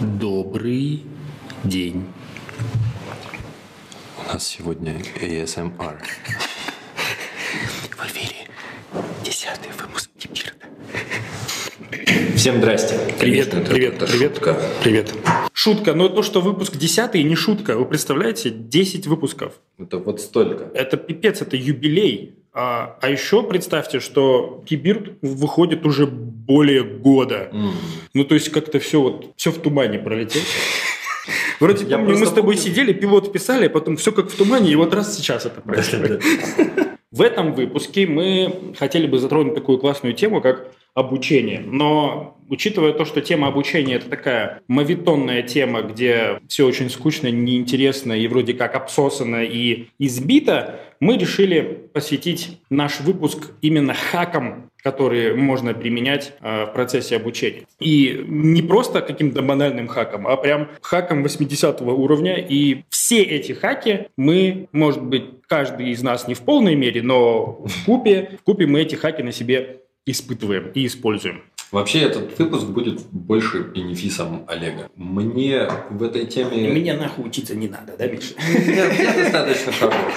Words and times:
Добрый 0.00 1.02
день. 1.64 2.06
У 4.16 4.32
нас 4.32 4.46
сегодня 4.46 5.02
ASMR. 5.20 5.98
В 7.96 8.06
эфире 8.06 8.46
десятый 9.24 9.72
выпуск 9.80 10.10
Кипирта. 10.16 10.66
Всем 12.36 12.58
здрасте. 12.58 12.96
Привет, 13.18 13.48
Конечно, 13.50 13.74
привет, 13.74 13.94
это 13.94 14.06
привет, 14.06 14.34
шутка. 14.36 14.60
привет. 14.84 15.14
Шутка, 15.52 15.94
но 15.94 16.08
то, 16.08 16.22
что 16.22 16.40
выпуск 16.42 16.76
десятый, 16.76 17.24
не 17.24 17.34
шутка. 17.34 17.76
Вы 17.76 17.84
представляете, 17.86 18.50
10 18.50 19.08
выпусков. 19.08 19.54
Это 19.78 19.98
вот 19.98 20.20
столько. 20.20 20.70
Это 20.74 20.96
пипец, 20.96 21.42
это 21.42 21.56
юбилей. 21.56 22.36
А, 22.60 22.98
а 23.00 23.08
еще 23.08 23.44
представьте, 23.44 24.00
что 24.00 24.64
Кибирт 24.66 25.12
выходит 25.22 25.86
уже 25.86 26.08
более 26.08 26.82
года. 26.82 27.50
М. 27.52 27.70
Ну, 28.14 28.24
то 28.24 28.34
есть 28.34 28.50
как-то 28.50 28.80
все 28.80 29.00
вот, 29.00 29.32
все 29.36 29.52
в 29.52 29.58
тумане 29.58 30.00
пролетело. 30.00 30.42
Вроде 31.60 31.86
Я 31.86 31.98
помню, 31.98 32.18
мы 32.18 32.26
с 32.26 32.30
тобой 32.30 32.56
помню. 32.56 32.68
сидели, 32.68 32.92
пилот 32.92 33.32
писали, 33.32 33.66
а 33.66 33.70
потом 33.70 33.96
все 33.96 34.10
как 34.10 34.28
в 34.28 34.34
тумане, 34.34 34.72
и 34.72 34.74
вот 34.74 34.92
раз 34.92 35.16
сейчас 35.16 35.46
это 35.46 35.60
происходит. 35.60 36.20
В 37.12 37.22
этом 37.22 37.54
выпуске 37.54 38.08
мы 38.08 38.74
хотели 38.76 39.06
бы 39.06 39.20
затронуть 39.20 39.54
такую 39.54 39.78
классную 39.78 40.12
тему, 40.14 40.40
как 40.42 40.72
обучение. 40.98 41.60
Но 41.60 42.38
учитывая 42.48 42.92
то, 42.92 43.04
что 43.04 43.20
тема 43.20 43.48
обучения 43.48 43.94
это 43.94 44.08
такая 44.08 44.60
мавитонная 44.68 45.42
тема, 45.42 45.82
где 45.82 46.40
все 46.48 46.66
очень 46.66 46.90
скучно, 46.90 47.28
неинтересно 47.28 48.12
и 48.12 48.26
вроде 48.26 48.54
как 48.54 48.74
обсосано 48.74 49.44
и 49.44 49.88
избито, 49.98 50.80
мы 51.00 51.16
решили 51.16 51.60
посвятить 51.92 52.58
наш 52.70 53.00
выпуск 53.00 53.52
именно 53.60 53.94
хакам, 53.94 54.70
которые 54.82 55.34
можно 55.34 55.74
применять 55.74 56.32
э, 56.40 56.64
в 56.64 56.72
процессе 56.72 57.16
обучения. 57.16 57.62
И 57.78 58.24
не 58.26 58.62
просто 58.62 59.00
каким-то 59.00 59.42
банальным 59.42 59.86
хаком, 59.86 60.26
а 60.26 60.36
прям 60.36 60.68
хаком 60.80 61.22
80 61.22 61.80
уровня. 61.82 62.36
И 62.36 62.84
все 62.88 63.22
эти 63.22 63.52
хаки 63.52 64.08
мы, 64.16 64.68
может 64.72 65.02
быть, 65.02 65.24
каждый 65.46 65.90
из 65.90 66.02
нас 66.02 66.28
не 66.28 66.34
в 66.34 66.40
полной 66.40 66.74
мере, 66.74 67.02
но 67.02 67.64
в 67.64 67.84
купе, 67.84 68.38
в 68.40 68.44
купе 68.44 68.66
мы 68.66 68.82
эти 68.82 68.94
хаки 68.94 69.22
на 69.22 69.32
себе 69.32 69.80
испытываем 70.06 70.70
и 70.74 70.86
используем. 70.86 71.42
Вообще 71.70 72.00
этот 72.00 72.38
выпуск 72.38 72.64
будет 72.66 73.02
больше 73.10 73.60
бенефисом 73.60 74.44
Олега. 74.48 74.88
Мне 74.96 75.68
в 75.90 76.02
этой 76.02 76.24
теме... 76.24 76.66
Меня 76.72 76.96
нахуй 76.96 77.26
учиться 77.26 77.54
не 77.54 77.68
надо, 77.68 77.94
да, 77.98 78.06
Миша? 78.06 78.34
Нет, 78.38 78.98
я 78.98 79.12
достаточно 79.12 79.72
хорош. 79.72 80.14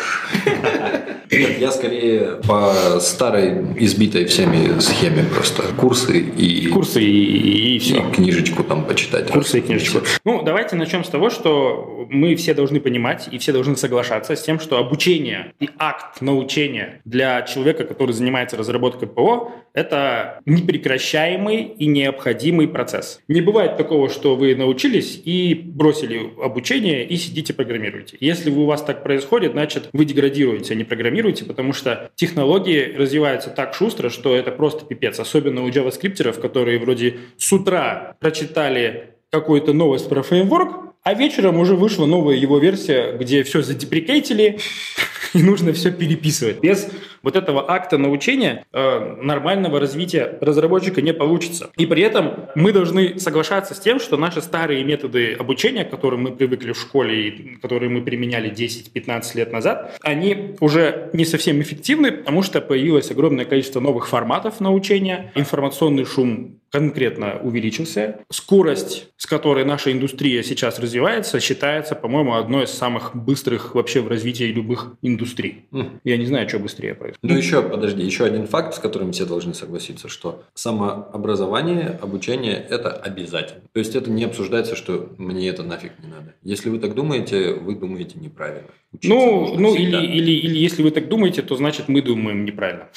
Нет, 1.31 1.59
я 1.59 1.71
скорее 1.71 2.41
по 2.47 2.99
старой, 2.99 3.75
избитой 3.77 4.25
всеми 4.25 4.79
схеме 4.79 5.23
просто. 5.33 5.63
Курсы 5.77 6.19
и, 6.19 6.67
Курсы 6.67 7.01
и, 7.01 7.75
и 7.75 7.79
все. 7.79 7.99
и 7.99 8.11
книжечку 8.11 8.63
там 8.63 8.85
почитать. 8.85 9.31
Курсы 9.31 9.59
и 9.59 9.61
книжечку. 9.61 9.99
Ну, 10.25 10.43
давайте 10.43 10.75
начнем 10.75 11.03
с 11.03 11.09
того, 11.09 11.29
что 11.29 12.05
мы 12.09 12.35
все 12.35 12.53
должны 12.53 12.81
понимать 12.81 13.29
и 13.31 13.37
все 13.37 13.53
должны 13.53 13.77
соглашаться 13.77 14.35
с 14.35 14.41
тем, 14.41 14.59
что 14.59 14.77
обучение 14.77 15.53
и 15.59 15.69
акт 15.77 16.21
научения 16.21 17.01
для 17.05 17.41
человека, 17.43 17.85
который 17.85 18.11
занимается 18.11 18.57
разработкой 18.57 19.07
ПО, 19.07 19.51
это 19.73 20.39
непрекращаемый 20.45 21.63
и 21.63 21.85
необходимый 21.85 22.67
процесс. 22.67 23.21
Не 23.29 23.41
бывает 23.41 23.77
такого, 23.77 24.09
что 24.09 24.35
вы 24.35 24.53
научились 24.55 25.21
и 25.23 25.53
бросили 25.53 26.29
обучение 26.43 27.05
и 27.07 27.15
сидите 27.15 27.53
программируете. 27.53 28.17
Если 28.19 28.49
у 28.49 28.65
вас 28.65 28.81
так 28.83 29.03
происходит, 29.03 29.53
значит 29.53 29.89
вы 29.93 30.03
деградируете, 30.03 30.73
а 30.73 30.75
не 30.75 30.83
программируете, 30.83 31.20
потому 31.45 31.73
что 31.73 32.11
технологии 32.15 32.93
развиваются 32.95 33.49
так 33.49 33.73
шустро, 33.73 34.09
что 34.09 34.35
это 34.35 34.51
просто 34.51 34.85
пипец. 34.85 35.19
Особенно 35.19 35.63
у 35.63 35.69
JavaScripтеров, 35.69 36.39
которые 36.39 36.79
вроде 36.79 37.17
с 37.37 37.51
утра 37.51 38.15
прочитали 38.19 39.11
какую-то 39.29 39.73
новость 39.73 40.09
про 40.09 40.23
фреймворк, 40.23 40.93
а 41.03 41.13
вечером 41.13 41.59
уже 41.59 41.75
вышла 41.75 42.05
новая 42.05 42.35
его 42.35 42.59
версия, 42.59 43.17
где 43.17 43.43
все 43.43 43.61
задеприкейтили, 43.61 44.59
и 45.33 45.41
нужно 45.41 45.73
все 45.73 45.91
переписывать. 45.91 46.59
Без 46.59 46.87
вот 47.23 47.35
этого 47.35 47.71
акта 47.71 47.97
научения 47.97 48.65
э, 48.71 49.15
нормального 49.21 49.79
развития 49.79 50.37
разработчика 50.41 51.01
не 51.01 51.13
получится. 51.13 51.69
И 51.77 51.85
при 51.85 52.03
этом 52.03 52.47
мы 52.55 52.71
должны 52.71 53.19
соглашаться 53.19 53.73
с 53.73 53.79
тем, 53.79 53.99
что 53.99 54.17
наши 54.17 54.41
старые 54.41 54.83
методы 54.83 55.33
обучения, 55.33 55.85
к 55.85 55.89
которым 55.89 56.23
мы 56.23 56.31
привыкли 56.31 56.71
в 56.73 56.79
школе 56.79 57.27
и 57.27 57.55
которые 57.55 57.89
мы 57.89 58.01
применяли 58.01 58.51
10-15 58.51 59.37
лет 59.37 59.51
назад, 59.51 59.97
они 60.01 60.55
уже 60.59 61.09
не 61.13 61.25
совсем 61.25 61.61
эффективны, 61.61 62.11
потому 62.11 62.43
что 62.43 62.61
появилось 62.61 63.11
огромное 63.11 63.45
количество 63.45 63.79
новых 63.79 64.07
форматов 64.07 64.59
научения, 64.59 65.31
информационный 65.35 66.05
шум 66.05 66.61
конкретно 66.71 67.37
увеличился. 67.41 68.21
Скорость, 68.29 69.09
с 69.17 69.25
которой 69.25 69.65
наша 69.65 69.91
индустрия 69.91 70.41
сейчас 70.41 70.79
развивается, 70.79 71.39
считается, 71.39 71.95
по-моему, 71.95 72.35
одной 72.35 72.63
из 72.63 72.71
самых 72.71 73.15
быстрых 73.15 73.75
вообще 73.75 73.99
в 74.01 74.07
развитии 74.07 74.45
любых 74.45 74.95
индустрий. 75.01 75.65
М. 75.73 75.99
Я 76.03 76.17
не 76.17 76.25
знаю, 76.25 76.47
что 76.47 76.59
быстрее 76.59 76.95
происходит. 77.19 77.19
Ну 77.21 77.37
еще, 77.37 77.61
подожди, 77.61 78.03
еще 78.03 78.25
один 78.25 78.47
факт, 78.47 78.75
с 78.75 78.79
которым 78.79 79.11
все 79.11 79.25
должны 79.25 79.53
согласиться, 79.53 80.07
что 80.07 80.43
самообразование, 80.53 81.99
обучение– 82.01 82.55
это 82.69 82.91
обязательно. 82.91 83.61
То 83.73 83.79
есть 83.79 83.95
это 83.95 84.09
не 84.09 84.23
обсуждается, 84.23 84.75
что 84.75 85.09
мне 85.17 85.47
это 85.49 85.63
нафиг 85.63 85.93
не 85.99 86.07
надо. 86.07 86.33
Если 86.43 86.69
вы 86.69 86.79
так 86.79 86.95
думаете, 86.95 87.53
вы 87.53 87.75
думаете 87.75 88.19
неправильно. 88.19 88.69
Учиться 88.93 89.15
Ну, 89.15 89.55
ну 89.57 89.75
или, 89.75 89.97
или, 89.97 90.31
или 90.31 90.57
если 90.57 90.83
вы 90.83 90.91
так 90.91 91.07
думаете, 91.07 91.41
то 91.41 91.55
значит 91.55 91.87
мы 91.87 92.01
думаем 92.01 92.45
неправильно. 92.45 92.89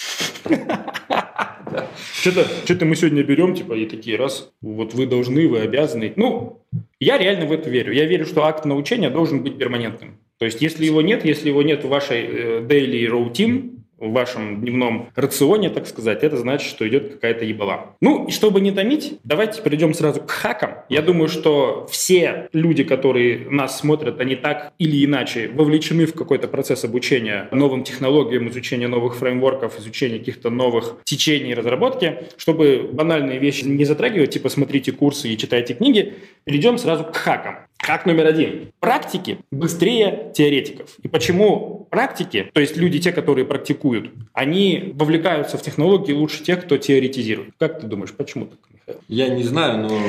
Что-то, 2.12 2.46
что-то 2.64 2.84
мы 2.84 2.96
сегодня 2.96 3.22
берем, 3.22 3.54
типа, 3.54 3.74
и 3.74 3.86
такие, 3.86 4.16
раз, 4.16 4.50
вот 4.62 4.94
вы 4.94 5.06
должны, 5.06 5.48
вы 5.48 5.60
обязаны. 5.60 6.12
Ну, 6.16 6.62
я 7.00 7.18
реально 7.18 7.46
в 7.46 7.52
это 7.52 7.68
верю. 7.68 7.92
Я 7.92 8.06
верю, 8.06 8.26
что 8.26 8.44
акт 8.44 8.64
научения 8.64 9.10
должен 9.10 9.42
быть 9.42 9.58
перманентным. 9.58 10.18
То 10.38 10.46
есть, 10.46 10.62
если 10.62 10.84
его 10.84 11.02
нет, 11.02 11.24
если 11.24 11.48
его 11.48 11.62
нет 11.62 11.84
в 11.84 11.88
вашей 11.88 12.22
э, 12.22 12.60
daily 12.62 13.06
routine, 13.06 13.73
в 14.04 14.12
вашем 14.12 14.60
дневном 14.60 15.08
рационе, 15.14 15.70
так 15.70 15.86
сказать, 15.86 16.22
это 16.22 16.36
значит, 16.36 16.68
что 16.68 16.86
идет 16.88 17.14
какая-то 17.14 17.44
ебала. 17.44 17.96
Ну, 18.00 18.26
и 18.26 18.30
чтобы 18.30 18.60
не 18.60 18.70
томить, 18.70 19.18
давайте 19.24 19.62
перейдем 19.62 19.94
сразу 19.94 20.20
к 20.20 20.30
хакам. 20.30 20.76
Я 20.88 21.02
думаю, 21.02 21.28
что 21.28 21.86
все 21.90 22.48
люди, 22.52 22.84
которые 22.84 23.48
нас 23.50 23.78
смотрят, 23.78 24.20
они 24.20 24.36
так 24.36 24.72
или 24.78 25.04
иначе 25.04 25.48
вовлечены 25.48 26.06
в 26.06 26.14
какой-то 26.14 26.48
процесс 26.48 26.84
обучения 26.84 27.48
новым 27.52 27.84
технологиям, 27.84 28.48
изучения 28.48 28.88
новых 28.88 29.16
фреймворков, 29.16 29.78
изучения 29.78 30.18
каких-то 30.18 30.50
новых 30.50 30.96
течений 31.04 31.54
разработки. 31.54 32.18
Чтобы 32.36 32.88
банальные 32.92 33.38
вещи 33.38 33.64
не 33.64 33.84
затрагивать, 33.84 34.30
типа 34.30 34.48
смотрите 34.48 34.92
курсы 34.92 35.28
и 35.28 35.38
читайте 35.38 35.74
книги, 35.74 36.14
перейдем 36.44 36.78
сразу 36.78 37.04
к 37.04 37.16
хакам. 37.16 37.63
Хак 37.78 38.06
номер 38.06 38.26
один. 38.26 38.72
Практики 38.80 39.38
быстрее 39.50 40.32
теоретиков. 40.34 40.96
И 41.02 41.08
почему 41.08 41.86
практики, 41.90 42.50
то 42.52 42.60
есть 42.60 42.76
люди, 42.76 42.98
те, 42.98 43.12
которые 43.12 43.44
практикуют, 43.44 44.10
они 44.32 44.92
вовлекаются 44.94 45.58
в 45.58 45.62
технологии 45.62 46.12
лучше 46.12 46.42
тех, 46.42 46.64
кто 46.64 46.78
теоретизирует. 46.78 47.54
Как 47.58 47.80
ты 47.80 47.86
думаешь, 47.86 48.12
почему 48.12 48.46
так, 48.46 48.58
Михаил? 48.72 49.00
Я 49.08 49.28
не 49.28 49.42
знаю, 49.42 49.82
но 49.82 50.00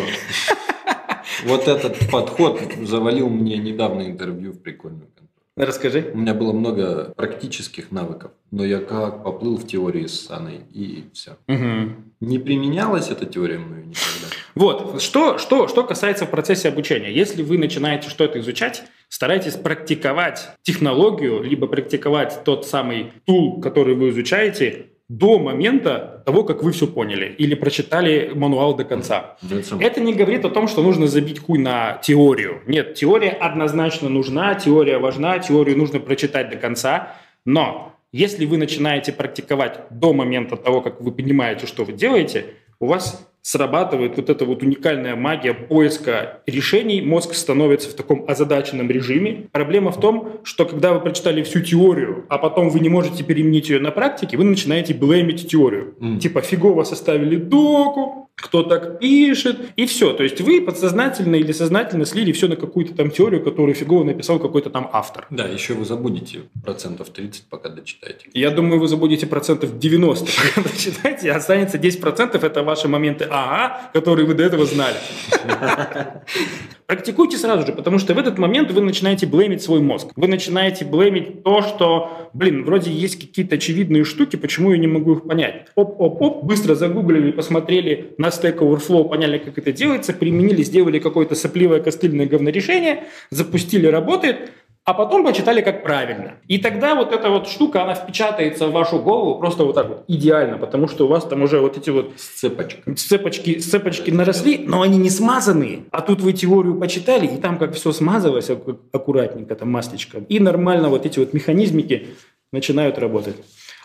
вот 1.45 1.67
этот 1.67 2.09
подход 2.09 2.61
завалил 2.83 3.29
мне 3.29 3.57
недавно 3.57 4.03
интервью 4.03 4.53
в 4.53 4.61
прикольную. 4.61 5.09
Расскажи. 5.57 6.11
У 6.13 6.17
меня 6.17 6.33
было 6.33 6.51
много 6.51 7.13
практических 7.15 7.89
навыков, 7.89 8.31
но 8.51 8.65
я 8.65 8.79
как 8.79 9.23
поплыл 9.23 9.55
в 9.57 9.65
теории 9.65 10.05
с 10.05 10.29
Анной, 10.29 10.61
и 10.73 11.05
все. 11.13 11.37
Не 11.47 12.39
применялась 12.39 13.09
эта 13.09 13.25
теория 13.25 13.57
мною 13.57 13.85
никогда. 13.85 14.35
Вот, 14.55 15.01
что, 15.01 15.38
что, 15.38 15.67
что 15.67 15.83
касается 15.83 16.25
в 16.25 16.31
процессе 16.31 16.69
обучения. 16.69 17.11
Если 17.11 17.43
вы 17.43 17.57
начинаете 17.57 18.09
что-то 18.09 18.39
изучать, 18.39 18.83
старайтесь 19.09 19.55
практиковать 19.55 20.49
технологию, 20.61 21.43
либо 21.43 21.67
практиковать 21.67 22.43
тот 22.45 22.65
самый 22.65 23.11
тул, 23.25 23.59
который 23.59 23.95
вы 23.95 24.09
изучаете, 24.09 24.88
до 25.07 25.38
момента 25.38 26.23
того, 26.25 26.44
как 26.44 26.63
вы 26.63 26.71
все 26.71 26.88
поняли 26.88 27.27
или 27.27 27.53
прочитали 27.53 28.31
мануал 28.33 28.75
до 28.75 28.85
конца. 28.85 29.38
Это 29.79 30.01
не 30.01 30.15
говорит 30.15 30.45
о 30.45 30.49
том, 30.49 30.67
что 30.67 30.81
нужно 30.81 31.05
забить 31.05 31.39
хуй 31.39 31.59
на 31.59 32.00
теорию. 32.01 32.62
Нет, 32.65 32.95
теория 32.95 33.30
однозначно 33.30 34.09
нужна, 34.09 34.56
теория 34.56 34.97
важна, 34.97 35.38
теорию 35.38 35.77
нужно 35.77 36.00
прочитать 36.00 36.50
до 36.50 36.56
конца. 36.56 37.13
Но 37.45 37.94
если 38.12 38.45
вы 38.47 38.57
начинаете 38.57 39.12
практиковать 39.12 39.81
до 39.91 40.13
момента 40.13 40.56
того, 40.56 40.81
как 40.81 41.01
вы 41.01 41.12
понимаете, 41.12 41.68
что 41.68 41.83
вы 41.83 41.94
делаете, 41.94 42.56
у 42.80 42.88
вас 42.88 43.30
срабатывает 43.45 44.15
вот 44.15 44.27
эта 44.31 44.44
вот 44.44 44.63
уникальная 44.63 45.15
магия 45.15 45.53
поиска 45.53 46.42
решений, 46.47 47.00
мозг 47.03 47.36
становится 47.36 47.92
в 47.92 47.94
таком 47.94 48.25
озадаченном 48.27 48.89
режиме. 48.89 49.50
Проблема 49.51 49.92
в 49.92 50.00
том, 50.00 50.39
что 50.44 50.65
когда 50.65 50.94
вы 50.94 51.00
прочитали 51.00 51.44
всю 51.44 51.62
теорию, 51.62 52.25
а 52.27 52.39
потом 52.39 52.69
вы 52.69 52.80
не 52.80 52.89
можете 52.89 53.24
переменить 53.24 53.69
ее 53.69 53.80
на 53.80 53.92
практике, 53.92 54.36
вы 54.36 54.45
начинаете 54.45 54.95
блеймить 54.95 55.47
теорию. 55.47 55.94
Мгм. 56.00 56.18
Типа 56.18 56.42
фигово 56.42 56.86
составили 56.86 57.36
доку, 57.36 58.25
кто 58.35 58.63
так 58.63 58.99
пишет, 58.99 59.57
и 59.77 59.85
все. 59.85 60.13
То 60.13 60.23
есть 60.23 60.41
вы 60.41 60.61
подсознательно 60.61 61.35
или 61.35 61.51
сознательно 61.53 62.05
слили 62.05 62.31
все 62.33 62.47
на 62.47 62.55
какую-то 62.55 62.93
там 62.93 63.09
теорию, 63.09 63.41
которую 63.41 63.73
фигово 63.75 64.03
написал 64.03 64.39
какой-то 64.39 64.69
там 64.69 64.89
автор. 64.91 65.25
Да, 65.29 65.45
еще 65.45 65.73
вы 65.73 65.85
забудете 65.85 66.41
процентов 66.63 67.09
30, 67.09 67.45
пока 67.49 67.69
дочитаете. 67.69 68.27
Я 68.33 68.51
думаю, 68.51 68.79
вы 68.79 68.87
забудете 68.87 69.25
процентов 69.25 69.79
90, 69.79 70.25
пока 70.55 70.69
дочитаете, 70.69 71.31
а 71.31 71.37
останется 71.37 71.77
10 71.77 72.01
процентов, 72.01 72.43
это 72.43 72.63
ваши 72.63 72.87
моменты 72.87 73.25
ага, 73.29 73.89
которые 73.93 74.27
вы 74.27 74.33
до 74.33 74.43
этого 74.43 74.65
знали. 74.65 74.97
Практикуйте 76.87 77.37
сразу 77.37 77.65
же, 77.65 77.73
потому 77.73 77.97
что 77.97 78.13
в 78.13 78.19
этот 78.19 78.37
момент 78.37 78.71
вы 78.71 78.81
начинаете 78.81 79.25
блеймить 79.25 79.63
свой 79.63 79.79
мозг. 79.81 80.09
Вы 80.15 80.27
начинаете 80.27 80.85
блеймить 80.85 81.43
то, 81.43 81.63
что, 81.63 82.29
блин, 82.33 82.63
вроде 82.63 82.91
есть 82.91 83.19
какие-то 83.19 83.55
очевидные 83.55 84.03
штуки, 84.03 84.35
почему 84.35 84.71
я 84.71 84.77
не 84.77 84.85
могу 84.85 85.13
их 85.13 85.23
понять. 85.23 85.67
Оп-оп-оп, 85.73 86.43
быстро 86.43 86.75
загуглили, 86.75 87.31
посмотрели 87.31 88.13
на 88.19 88.27
Stack 88.27 88.59
Overflow, 88.59 89.09
поняли, 89.09 89.39
как 89.39 89.57
это 89.57 89.71
делается, 89.71 90.13
применили, 90.13 90.61
сделали 90.61 90.99
какое-то 90.99 91.33
сопливое 91.33 91.79
костыльное 91.79 92.27
говнорешение, 92.27 93.05
запустили, 93.31 93.87
работает, 93.87 94.51
а 94.85 94.93
потом 94.93 95.25
почитали, 95.25 95.61
как 95.61 95.81
правильно. 95.81 96.33
И 96.47 96.59
тогда 96.59 96.93
вот 96.93 97.11
эта 97.11 97.31
вот 97.31 97.47
штука, 97.47 97.81
она 97.83 97.95
впечатается 97.95 98.67
в 98.67 98.71
вашу 98.71 98.99
голову 98.99 99.39
просто 99.39 99.63
вот 99.65 99.73
так 99.73 99.87
вот 99.89 100.03
идеально, 100.07 100.59
потому 100.59 100.87
что 100.87 101.05
у 101.05 101.07
вас 101.07 101.25
там 101.25 101.41
уже 101.41 101.59
вот 101.59 101.75
эти 101.75 101.89
вот 101.89 102.13
Сцепочка. 102.17 102.93
цепочки, 102.93 103.55
цепочки 103.59 104.11
наросли, 104.11 104.59
но 104.59 104.83
они 104.83 104.99
не 104.99 105.09
смазанные. 105.09 105.85
А 105.89 106.01
тут 106.01 106.21
вы 106.21 106.33
теорию 106.33 106.79
почитали, 106.79 107.25
и 107.25 107.37
там 107.37 107.57
как 107.57 107.73
все 107.73 107.91
смазалось 107.91 108.51
ак- 108.51 108.77
аккуратненько, 108.91 109.55
там 109.55 109.71
маслечко. 109.71 110.19
И 110.29 110.39
нормально 110.39 110.89
вот 110.89 111.07
эти 111.07 111.17
вот 111.17 111.33
механизмики 111.33 112.09
начинают 112.51 112.99
работать. 112.99 113.37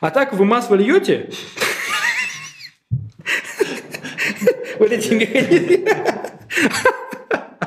А 0.03 0.11
так 0.11 0.35
вы 0.35 0.45
масло 0.45 0.75
льете, 0.75 1.31
вот 4.79 4.93
эти 4.93 5.15
механизмы. 5.15 5.89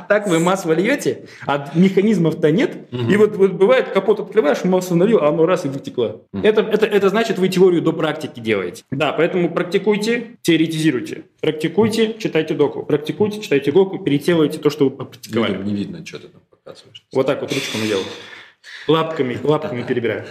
Так 0.08 0.28
вы 0.28 0.40
масло 0.40 0.74
льете, 0.74 1.26
а 1.46 1.72
механизмов-то 1.76 2.52
нет. 2.52 2.78
И 2.92 3.18
вот, 3.18 3.36
вот 3.36 3.54
бывает, 3.54 3.90
капот 3.90 4.20
открываешь, 4.20 4.64
масло 4.64 4.96
налил, 4.96 5.20
а 5.20 5.30
оно 5.30 5.46
раз 5.46 5.66
и 5.66 5.68
вытекло. 5.68 6.22
Это, 6.34 6.62
это, 6.62 6.86
это 6.86 7.10
значит, 7.10 7.40
вы 7.40 7.50
теорию 7.50 7.82
до 7.82 7.94
практики 7.94 8.40
делаете. 8.40 8.84
Да, 8.92 9.14
поэтому 9.14 9.54
практикуйте, 9.54 10.38
теоретизируйте. 10.42 11.24
Практикуйте, 11.42 12.16
читайте 12.20 12.54
доку. 12.54 12.84
Практикуйте, 12.84 13.42
читайте 13.42 13.72
доку, 13.72 14.00
переделывайте 14.00 14.60
то, 14.60 14.70
что 14.70 14.86
вы 14.86 14.92
попрактиковали. 14.92 15.58
Не, 15.58 15.72
не 15.72 15.76
видно, 15.76 16.06
что 16.06 16.20
ты 16.20 16.28
там 16.28 16.42
показываешь. 16.50 17.04
Вот 17.14 17.26
так 17.28 17.42
вот 17.42 17.52
ручками 17.52 17.88
делаю. 17.88 18.06
Лапками, 18.88 19.38
лапками 19.44 19.84
перебираю. 19.84 20.26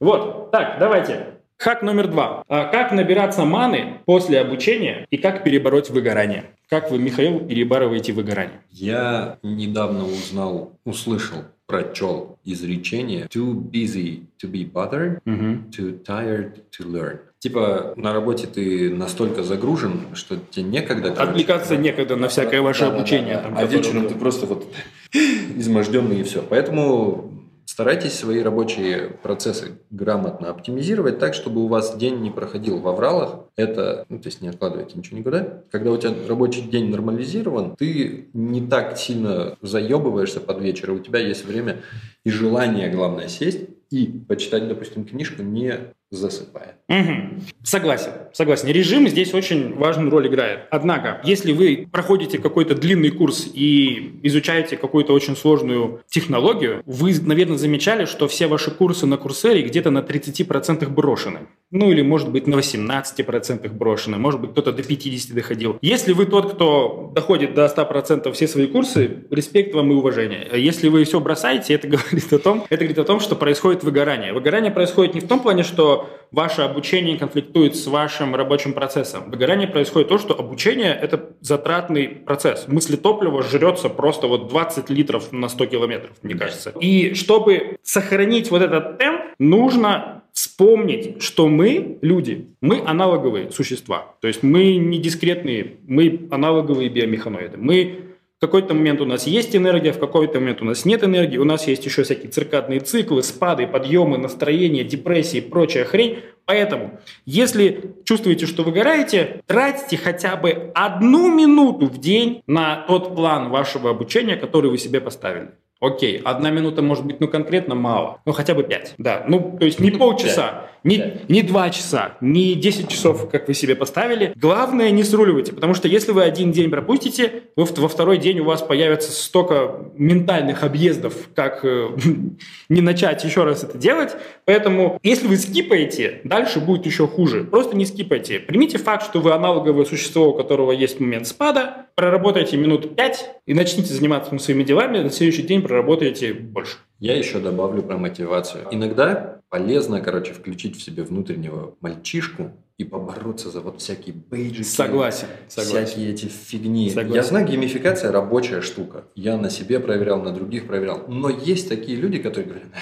Вот, 0.00 0.50
так, 0.50 0.78
давайте. 0.78 1.37
Хак 1.58 1.82
номер 1.82 2.06
два. 2.08 2.44
А 2.48 2.66
Как 2.66 2.92
набираться 2.92 3.44
маны 3.44 3.98
после 4.06 4.40
обучения 4.40 5.06
и 5.10 5.16
как 5.16 5.42
перебороть 5.42 5.90
выгорание? 5.90 6.44
Как 6.70 6.90
вы, 6.90 6.98
Михаил, 6.98 7.40
перебарываете 7.40 8.12
выгорание? 8.12 8.60
Я 8.70 9.38
недавно 9.42 10.04
узнал, 10.04 10.72
услышал, 10.84 11.38
прочел 11.66 12.38
изречение 12.44 13.24
«too 13.26 13.54
busy 13.54 14.26
to 14.42 14.50
be 14.50 14.70
bothered, 14.70 15.20
too 15.24 16.00
tired 16.04 16.60
to 16.78 16.86
learn». 16.86 17.18
Типа 17.40 17.92
на 17.96 18.12
работе 18.12 18.46
ты 18.46 18.90
настолько 18.94 19.42
загружен, 19.42 20.00
что 20.14 20.36
тебе 20.50 20.64
некогда... 20.66 21.10
короче, 21.10 21.30
Отвлекаться 21.30 21.76
некогда 21.76 22.16
на 22.16 22.28
всякое 22.28 22.62
ваше 22.62 22.80
Да-да-да, 22.80 22.98
обучение. 22.98 23.34
да. 23.36 23.42
там, 23.42 23.58
а 23.58 23.64
вечером 23.64 24.00
было. 24.02 24.08
ты 24.10 24.14
просто 24.18 24.46
вот 24.46 24.66
изможденный 25.56 26.20
и 26.20 26.22
все. 26.24 26.42
Поэтому 26.42 27.32
старайтесь 27.68 28.14
свои 28.14 28.40
рабочие 28.40 29.10
процессы 29.22 29.78
грамотно 29.90 30.48
оптимизировать 30.48 31.18
так, 31.18 31.34
чтобы 31.34 31.62
у 31.62 31.68
вас 31.68 31.96
день 31.98 32.16
не 32.20 32.30
проходил 32.30 32.80
в 32.80 32.88
авралах. 32.88 33.44
Это, 33.56 34.06
ну, 34.08 34.18
то 34.18 34.28
есть 34.28 34.40
не 34.40 34.48
откладывайте 34.48 34.96
ничего 34.96 35.18
никуда. 35.18 35.62
Когда 35.70 35.92
у 35.92 35.98
тебя 35.98 36.14
рабочий 36.26 36.62
день 36.62 36.90
нормализирован, 36.90 37.76
ты 37.76 38.30
не 38.32 38.66
так 38.66 38.96
сильно 38.96 39.58
заебываешься 39.60 40.40
под 40.40 40.62
вечер, 40.62 40.92
у 40.92 40.98
тебя 40.98 41.18
есть 41.18 41.44
время 41.44 41.82
и 42.24 42.30
желание, 42.30 42.90
главное, 42.90 43.28
сесть 43.28 43.68
и 43.90 44.06
почитать, 44.06 44.66
допустим, 44.66 45.04
книжку, 45.04 45.42
не 45.42 45.92
засыпая. 46.10 46.76
Мгм. 46.88 47.42
Согласен, 47.62 48.12
согласен. 48.32 48.68
Режим 48.68 49.06
здесь 49.08 49.34
очень 49.34 49.74
важную 49.74 50.10
роль 50.10 50.28
играет. 50.28 50.60
Однако, 50.70 51.20
если 51.22 51.52
вы 51.52 51.86
проходите 51.90 52.38
какой-то 52.38 52.74
длинный 52.74 53.10
курс 53.10 53.46
и 53.52 54.18
изучаете 54.22 54.78
какую-то 54.78 55.12
очень 55.12 55.36
сложную 55.36 56.00
технологию, 56.08 56.82
вы, 56.86 57.14
наверное, 57.20 57.58
замечали, 57.58 58.06
что 58.06 58.26
все 58.26 58.46
ваши 58.46 58.70
курсы 58.70 59.06
на 59.06 59.18
Курсере 59.18 59.62
где-то 59.62 59.90
на 59.90 59.98
30% 59.98 60.88
брошены. 60.88 61.40
Ну 61.70 61.90
или, 61.90 62.00
может 62.00 62.30
быть, 62.30 62.46
на 62.46 62.54
18% 62.54 63.70
брошены, 63.70 64.16
может 64.16 64.40
быть, 64.40 64.52
кто-то 64.52 64.72
до 64.72 64.82
50% 64.82 65.34
доходил. 65.34 65.78
Если 65.82 66.14
вы 66.14 66.24
тот, 66.24 66.54
кто 66.54 67.12
доходит 67.14 67.54
до 67.54 67.66
100% 67.66 68.32
все 68.32 68.48
свои 68.48 68.66
курсы, 68.66 69.24
респект 69.30 69.74
вам 69.74 69.92
и 69.92 69.94
уважение. 69.94 70.48
Если 70.54 70.88
вы 70.88 71.04
все 71.04 71.20
бросаете, 71.20 71.74
это 71.74 71.86
говорит 71.88 72.32
о 72.32 72.38
том, 72.38 72.64
это 72.70 72.84
говорит 72.84 72.98
о 72.98 73.04
том, 73.04 73.20
что 73.20 73.36
происходит 73.36 73.84
выгорание. 73.84 74.32
Выгорание 74.32 74.70
происходит 74.70 75.14
не 75.14 75.20
в 75.20 75.28
том 75.28 75.40
плане, 75.40 75.62
что 75.62 75.97
ваше 76.30 76.62
обучение 76.62 77.16
конфликтует 77.16 77.76
с 77.76 77.86
вашим 77.86 78.34
рабочим 78.34 78.72
процессом. 78.72 79.30
Выгорание 79.30 79.68
происходит 79.68 80.08
то, 80.08 80.18
что 80.18 80.38
обучение– 80.38 80.96
это 81.02 81.30
затратный 81.40 82.08
процесс. 82.08 82.66
Мысли 82.68 82.96
топлива 82.96 83.42
жрется 83.42 83.88
просто 83.88 84.26
вот 84.26 84.48
20 84.48 84.90
литров 84.90 85.32
на 85.32 85.48
100 85.48 85.66
километров, 85.66 86.12
мне 86.22 86.34
кажется. 86.34 86.72
И 86.80 87.14
чтобы 87.14 87.78
сохранить 87.82 88.50
вот 88.50 88.62
этот 88.62 88.98
темп, 88.98 89.22
нужно 89.38 90.22
вспомнить, 90.32 91.20
что 91.22 91.48
мы, 91.48 91.98
люди, 92.00 92.48
мы 92.60 92.82
аналоговые 92.84 93.50
существа. 93.50 94.14
То 94.20 94.28
есть 94.28 94.42
мы 94.42 94.76
не 94.76 94.98
дискретные, 94.98 95.78
мы 95.86 96.28
аналоговые 96.30 96.88
биомеханоиды. 96.88 97.56
Мы 97.56 98.07
в 98.38 98.40
какой-то 98.40 98.72
момент 98.72 99.00
у 99.00 99.04
нас 99.04 99.26
есть 99.26 99.56
энергия, 99.56 99.92
в 99.92 99.98
какой-то 99.98 100.38
момент 100.38 100.62
у 100.62 100.64
нас 100.64 100.84
нет 100.84 101.02
энергии, 101.02 101.38
у 101.38 101.44
нас 101.44 101.66
есть 101.66 101.84
еще 101.84 102.04
всякие 102.04 102.30
циркадные 102.30 102.78
циклы, 102.78 103.24
спады, 103.24 103.66
подъемы, 103.66 104.16
настроения, 104.16 104.84
депрессии 104.84 105.38
и 105.38 105.40
прочая 105.40 105.84
хрень. 105.84 106.20
Поэтому, 106.44 107.00
если 107.26 107.96
чувствуете, 108.04 108.46
что 108.46 108.62
выгораете, 108.62 109.42
тратьте 109.46 109.96
хотя 109.96 110.36
бы 110.36 110.70
одну 110.76 111.34
минуту 111.34 111.86
в 111.86 111.98
день 111.98 112.42
на 112.46 112.76
тот 112.86 113.16
план 113.16 113.50
вашего 113.50 113.90
обучения, 113.90 114.36
который 114.36 114.70
вы 114.70 114.78
себе 114.78 115.00
поставили. 115.00 115.50
Окей, 115.80 116.20
одна 116.24 116.50
минута 116.50 116.80
может 116.80 117.04
быть, 117.04 117.20
ну, 117.20 117.28
конкретно 117.28 117.74
мало. 117.74 118.20
Ну, 118.24 118.32
хотя 118.32 118.54
бы 118.54 118.64
пять. 118.64 118.94
Да, 118.98 119.24
ну, 119.28 119.56
то 119.58 119.64
есть 119.64 119.78
не 119.78 119.90
полчаса, 119.90 120.70
не, 120.84 120.98
Пять. 120.98 121.28
не 121.28 121.42
два 121.42 121.70
часа, 121.70 122.16
не 122.20 122.54
10 122.54 122.88
часов, 122.88 123.28
как 123.30 123.48
вы 123.48 123.54
себе 123.54 123.74
поставили. 123.74 124.32
Главное, 124.36 124.90
не 124.90 125.04
сруливайте, 125.04 125.52
потому 125.52 125.74
что 125.74 125.88
если 125.88 126.12
вы 126.12 126.22
один 126.22 126.52
день 126.52 126.70
пропустите, 126.70 127.44
вы 127.56 127.64
во 127.64 127.88
второй 127.88 128.18
день 128.18 128.40
у 128.40 128.44
вас 128.44 128.62
появится 128.62 129.12
столько 129.12 129.90
ментальных 129.94 130.62
объездов, 130.62 131.14
как 131.34 131.64
э, 131.64 131.88
не 132.68 132.80
начать 132.80 133.24
еще 133.24 133.44
раз 133.44 133.64
это 133.64 133.78
делать. 133.78 134.12
Поэтому, 134.44 134.98
если 135.02 135.26
вы 135.26 135.36
скипаете, 135.36 136.20
дальше 136.24 136.60
будет 136.60 136.86
еще 136.86 137.06
хуже. 137.06 137.44
Просто 137.44 137.76
не 137.76 137.84
скипайте. 137.84 138.40
Примите 138.40 138.78
факт, 138.78 139.04
что 139.04 139.20
вы 139.20 139.32
аналоговое 139.32 139.84
существо, 139.84 140.30
у 140.30 140.34
которого 140.34 140.72
есть 140.72 141.00
момент 141.00 141.26
спада, 141.26 141.86
проработайте 141.94 142.56
минут 142.56 142.96
5 142.96 143.30
и 143.46 143.54
начните 143.54 143.92
заниматься 143.92 144.36
своими 144.38 144.62
делами, 144.62 144.98
на 144.98 145.10
следующий 145.10 145.42
день 145.42 145.62
проработаете 145.62 146.32
больше. 146.32 146.78
Я 147.00 147.16
еще 147.16 147.38
добавлю 147.38 147.82
про 147.82 147.96
мотивацию. 147.96 148.66
Иногда 148.70 149.37
полезно, 149.48 150.00
короче, 150.00 150.32
включить 150.32 150.76
в 150.76 150.82
себе 150.82 151.02
внутреннего 151.02 151.76
мальчишку 151.80 152.52
и 152.76 152.84
побороться 152.84 153.50
за 153.50 153.60
вот 153.60 153.80
всякие 153.80 154.14
бейджики. 154.14 154.62
Согласен, 154.62 155.26
согласен. 155.48 155.86
Всякие 155.86 156.10
эти 156.10 156.26
фигни. 156.26 156.88
Согласен. 156.90 157.14
Я 157.14 157.22
знаю, 157.22 157.46
геймификация 157.46 158.12
рабочая 158.12 158.60
штука. 158.60 159.04
Я 159.14 159.36
на 159.36 159.50
себе 159.50 159.80
проверял, 159.80 160.22
на 160.22 160.30
других 160.32 160.66
проверял. 160.66 161.04
Но 161.08 161.28
есть 161.28 161.68
такие 161.68 161.96
люди, 161.96 162.18
которые 162.18 162.46
говорят, 162.50 162.68
«А, 162.74 162.78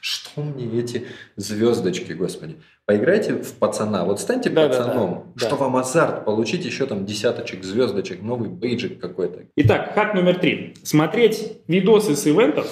что 0.00 0.42
мне 0.42 0.80
эти 0.80 1.06
звездочки, 1.36 2.12
господи. 2.12 2.56
Поиграйте 2.86 3.34
в 3.34 3.52
пацана. 3.54 4.04
Вот 4.04 4.18
станьте 4.20 4.48
Да-да-да. 4.48 4.84
пацаном. 4.84 5.32
Да. 5.36 5.46
Что 5.46 5.56
вам 5.56 5.76
азарт? 5.76 6.24
Получить 6.24 6.64
еще 6.64 6.86
там 6.86 7.04
десяточек, 7.04 7.64
звездочек, 7.64 8.22
новый 8.22 8.48
бейджик 8.48 8.98
какой-то. 8.98 9.42
Итак, 9.56 9.92
хак 9.94 10.14
номер 10.14 10.38
три. 10.38 10.74
Смотреть 10.82 11.58
видосы 11.66 12.16
с 12.16 12.26
ивентов 12.26 12.66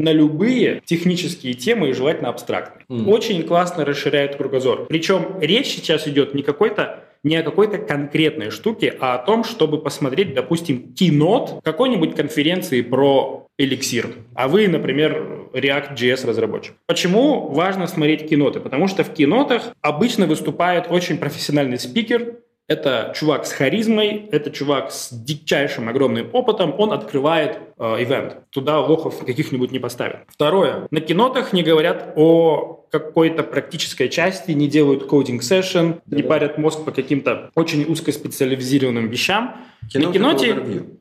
на 0.00 0.12
любые 0.12 0.82
технические 0.84 1.54
темы 1.54 1.90
и 1.90 1.92
желательно 1.92 2.30
абстрактные. 2.30 2.84
Мгм. 2.88 3.08
Очень 3.08 3.42
классно 3.42 3.84
расширяет 3.84 4.36
кругозор. 4.36 4.86
Причем 4.88 5.38
речь 5.40 5.68
сейчас 5.68 6.08
идет 6.08 6.34
не 6.34 6.42
какой-то 6.42 7.04
не 7.22 7.36
о 7.36 7.42
какой-то 7.42 7.76
конкретной 7.76 8.48
штуке, 8.48 8.96
а 8.98 9.14
о 9.14 9.18
том, 9.18 9.44
чтобы 9.44 9.82
посмотреть, 9.82 10.32
допустим, 10.32 10.94
кинот 10.94 11.60
какой-нибудь 11.62 12.16
конференции 12.16 12.80
про 12.80 13.46
эликсир. 13.58 14.06
А 14.34 14.48
вы, 14.48 14.68
например, 14.68 15.48
React.js 15.52 16.26
разработчик. 16.26 16.74
Почему 16.86 17.48
важно 17.48 17.86
смотреть 17.86 18.26
киноты? 18.26 18.60
Потому 18.60 18.86
что 18.86 19.04
в 19.04 19.12
кинотах 19.12 19.64
обычно 19.82 20.26
выступает 20.26 20.86
очень 20.88 21.18
профессиональный 21.18 21.78
спикер, 21.78 22.36
это 22.70 23.12
чувак 23.16 23.46
с 23.46 23.52
харизмой, 23.52 24.28
это 24.30 24.52
чувак 24.52 24.92
с 24.92 25.12
дичайшим 25.12 25.88
огромным 25.88 26.30
опытом, 26.32 26.72
он 26.78 26.92
открывает 26.92 27.58
ивент. 27.80 28.38
Туда 28.50 28.80
лохов 28.80 29.24
каких-нибудь 29.24 29.72
не 29.72 29.78
поставят. 29.78 30.20
Второе. 30.28 30.86
На 30.90 31.00
кинотах 31.00 31.52
не 31.52 31.62
говорят 31.62 32.12
о 32.16 32.80
какой-то 32.90 33.42
практической 33.42 34.08
части, 34.08 34.50
не 34.50 34.68
делают 34.68 35.06
кодинг-сессион, 35.06 36.00
не 36.06 36.22
парят 36.22 36.58
мозг 36.58 36.84
по 36.84 36.90
каким-то 36.90 37.50
очень 37.54 37.84
узкоспециализированным 37.84 39.08
вещам. 39.08 39.56
Кино 39.90 40.08
на, 40.08 40.12
киноте, 40.12 40.54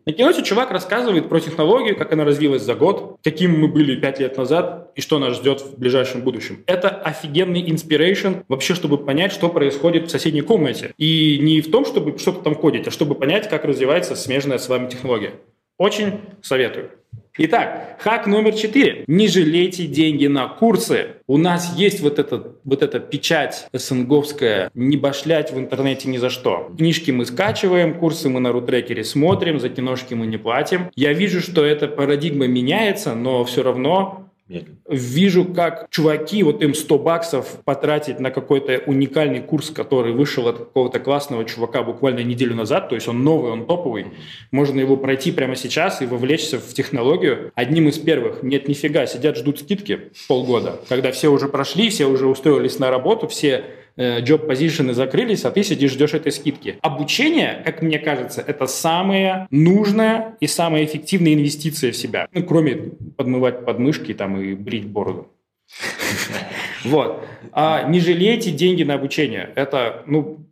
на 0.06 0.14
киноте 0.14 0.42
чувак 0.42 0.72
рассказывает 0.72 1.28
про 1.28 1.40
технологию, 1.42 1.98
как 1.98 2.14
она 2.14 2.24
развилась 2.24 2.62
за 2.62 2.76
год, 2.76 3.18
каким 3.24 3.60
мы 3.60 3.68
были 3.68 4.00
пять 4.00 4.20
лет 4.20 4.38
назад 4.38 4.92
и 4.96 5.02
что 5.02 5.20
нас 5.20 5.36
ждет 5.36 5.62
в 5.62 5.78
ближайшем 5.78 6.22
будущем. 6.22 6.64
Это 6.66 6.90
офигенный 6.90 7.62
inspiration 7.62 8.44
вообще, 8.48 8.76
чтобы 8.76 8.98
понять, 8.98 9.34
что 9.34 9.50
происходит 9.50 10.08
в 10.08 10.10
соседней 10.10 10.42
комнате. 10.42 10.94
И 10.98 11.40
не 11.42 11.62
в 11.62 11.70
том, 11.72 11.86
чтобы 11.86 12.18
что-то 12.18 12.42
там 12.42 12.56
кодить, 12.56 12.88
а 12.88 12.92
чтобы 12.92 13.16
понять, 13.16 13.50
как 13.50 13.66
развивается 13.66 14.16
смежная 14.16 14.58
с 14.60 14.70
вами 14.70 14.90
технология. 14.90 15.34
Очень 15.80 16.20
советую. 16.42 16.92
Итак, 17.38 17.96
хак 18.00 18.28
номер 18.28 18.54
четыре. 18.54 19.06
Не 19.08 19.30
жалейте 19.30 19.86
деньги 19.86 20.28
на 20.28 20.50
курсы. 20.50 21.12
У 21.26 21.38
нас 21.38 21.74
есть 21.78 22.02
вот, 22.02 22.20
эта 22.20 22.52
вот 22.66 22.84
эта 22.84 23.00
печать 23.00 23.66
СНГовская 23.72 24.72
«не 24.74 24.98
башлять 24.98 25.54
в 25.54 25.58
интернете 25.58 26.10
ни 26.10 26.18
за 26.18 26.30
что». 26.30 26.70
Книжки 26.78 27.12
мы 27.12 27.26
скачиваем, 27.26 27.98
курсы 27.98 28.28
мы 28.28 28.42
на 28.42 28.52
рутрекере 28.52 29.06
смотрим, 29.06 29.58
за 29.62 29.70
киношки 29.70 30.14
мы 30.16 30.28
не 30.28 30.36
платим. 30.36 30.92
Я 30.96 31.14
вижу, 31.14 31.40
что 31.40 31.64
эта 31.64 31.88
парадигма 31.88 32.48
меняется, 32.48 33.16
но 33.16 33.46
все 33.46 33.64
равно 33.64 34.29
Медленно. 34.50 34.78
вижу, 34.90 35.46
как 35.46 35.90
чуваки, 35.92 36.42
вот 36.42 36.64
им 36.64 36.74
100 36.74 36.98
баксов 36.98 37.60
потратить 37.64 38.20
на 38.20 38.32
какой-то 38.32 38.82
уникальный 38.88 39.42
курс, 39.42 39.70
который 39.70 40.12
вышел 40.12 40.48
от 40.48 40.58
какого-то 40.58 41.00
классного 41.00 41.46
чувака 41.46 41.84
буквально 41.84 42.22
неделю 42.22 42.56
назад, 42.56 42.90
то 42.90 42.96
есть 42.96 43.08
он 43.08 43.24
новый, 43.24 43.52
он 43.52 43.68
топовый, 43.68 44.08
можно 44.50 44.80
его 44.80 44.98
пройти 44.98 45.32
прямо 45.32 45.56
сейчас 45.56 46.02
и 46.02 46.08
вовлечься 46.08 46.60
в 46.60 46.74
технологию. 46.74 47.52
Одним 47.54 47.90
из 47.90 48.00
первых, 48.00 48.42
нет, 48.42 48.68
нифига, 48.68 49.06
сидят, 49.06 49.38
ждут 49.38 49.60
скидки 49.60 50.10
полгода, 50.28 50.80
когда 50.90 51.12
все 51.12 51.30
уже 51.30 51.48
прошли, 51.48 51.90
все 51.90 52.08
уже 52.08 52.26
устроились 52.26 52.80
на 52.80 52.90
работу, 52.90 53.28
все 53.28 53.66
job 53.98 54.48
позишены 54.48 54.94
закрылись, 54.94 55.46
а 55.46 55.52
ты 55.52 55.64
сидишь, 55.64 55.92
ждешь 55.92 56.14
этой 56.14 56.32
скидки. 56.32 56.78
Обучение, 56.82 57.62
как 57.66 57.82
мне 57.82 58.00
кажется, 58.00 58.44
это 58.46 58.68
самая 58.68 59.48
нужная 59.52 60.36
и 60.40 60.48
самая 60.48 60.86
эффективная 60.86 61.34
инвестиция 61.34 61.92
в 61.92 61.98
себя. 61.98 62.28
Ну, 62.32 62.44
кроме 62.44 62.76
подмывать 63.18 63.66
подмышки 63.66 64.14
там, 64.14 64.40
и 64.40 64.54
брить 64.54 64.88
бороду. 64.88 65.28
Вот. 66.86 67.26
А 67.52 67.84
не 67.90 68.00
жалейте 68.00 68.52
деньги 68.52 68.84
на 68.84 68.94
обучение. 68.94 69.50
Это, 69.56 70.04
ну, 70.06 70.46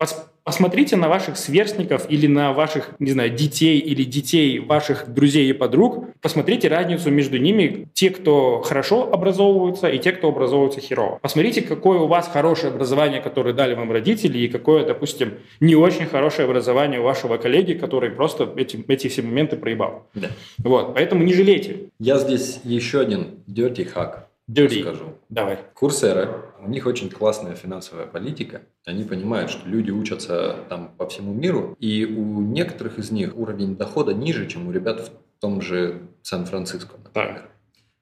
посмотрите 0.47 0.95
на 0.95 1.09
ваших 1.09 1.35
сверстников 1.35 2.09
или 2.09 2.25
на 2.25 2.53
ваших, 2.53 2.91
не 2.99 3.11
знаю, 3.11 3.31
детей 3.31 3.79
или 3.79 4.03
детей 4.05 4.59
ваших 4.59 5.13
друзей 5.13 5.49
и 5.49 5.53
подруг. 5.53 6.05
Посмотрите 6.21 6.69
разницу 6.69 7.11
между 7.11 7.37
ними. 7.37 7.89
Те, 7.91 8.11
кто 8.11 8.61
хорошо 8.61 9.11
образовываются, 9.11 9.89
и 9.89 9.99
те, 9.99 10.13
кто 10.13 10.29
образовываются 10.29 10.79
херово. 10.79 11.19
Посмотрите, 11.21 11.61
какое 11.63 11.99
у 11.99 12.07
вас 12.07 12.29
хорошее 12.31 12.71
образование, 12.71 13.19
которое 13.19 13.53
дали 13.53 13.73
вам 13.73 13.91
родители, 13.91 14.37
и 14.37 14.47
какое, 14.47 14.85
допустим, 14.85 15.33
не 15.59 15.75
очень 15.75 16.05
хорошее 16.05 16.45
образование 16.45 17.01
у 17.01 17.03
вашего 17.03 17.35
коллеги, 17.35 17.73
который 17.73 18.11
просто 18.11 18.49
эти, 18.55 18.81
эти 18.87 19.09
все 19.09 19.23
моменты 19.23 19.57
проебал. 19.57 20.07
Да. 20.13 20.29
Вот. 20.59 20.93
Поэтому 20.93 21.23
не 21.23 21.33
жалейте. 21.33 21.89
Я 21.99 22.19
здесь 22.19 22.61
еще 22.63 23.01
один 23.01 23.39
dirty 23.49 23.85
hack 23.93 24.26
Dirty. 24.49 24.81
скажу. 24.81 25.05
Давай. 25.29 25.59
Курсера, 25.73 26.53
у 26.59 26.69
них 26.69 26.85
очень 26.85 27.09
классная 27.09 27.55
финансовая 27.55 28.05
политика. 28.07 28.61
Они 28.85 29.03
понимают, 29.03 29.51
что 29.51 29.67
люди 29.67 29.91
учатся 29.91 30.55
там 30.69 30.91
по 30.97 31.07
всему 31.07 31.33
миру, 31.33 31.75
и 31.79 32.05
у 32.05 32.41
некоторых 32.41 32.97
из 32.97 33.11
них 33.11 33.35
уровень 33.37 33.75
дохода 33.75 34.13
ниже, 34.13 34.47
чем 34.47 34.67
у 34.67 34.71
ребят 34.71 35.01
в 35.01 35.41
том 35.41 35.61
же 35.61 36.01
Сан-Франциско, 36.21 36.95
например. 37.03 37.49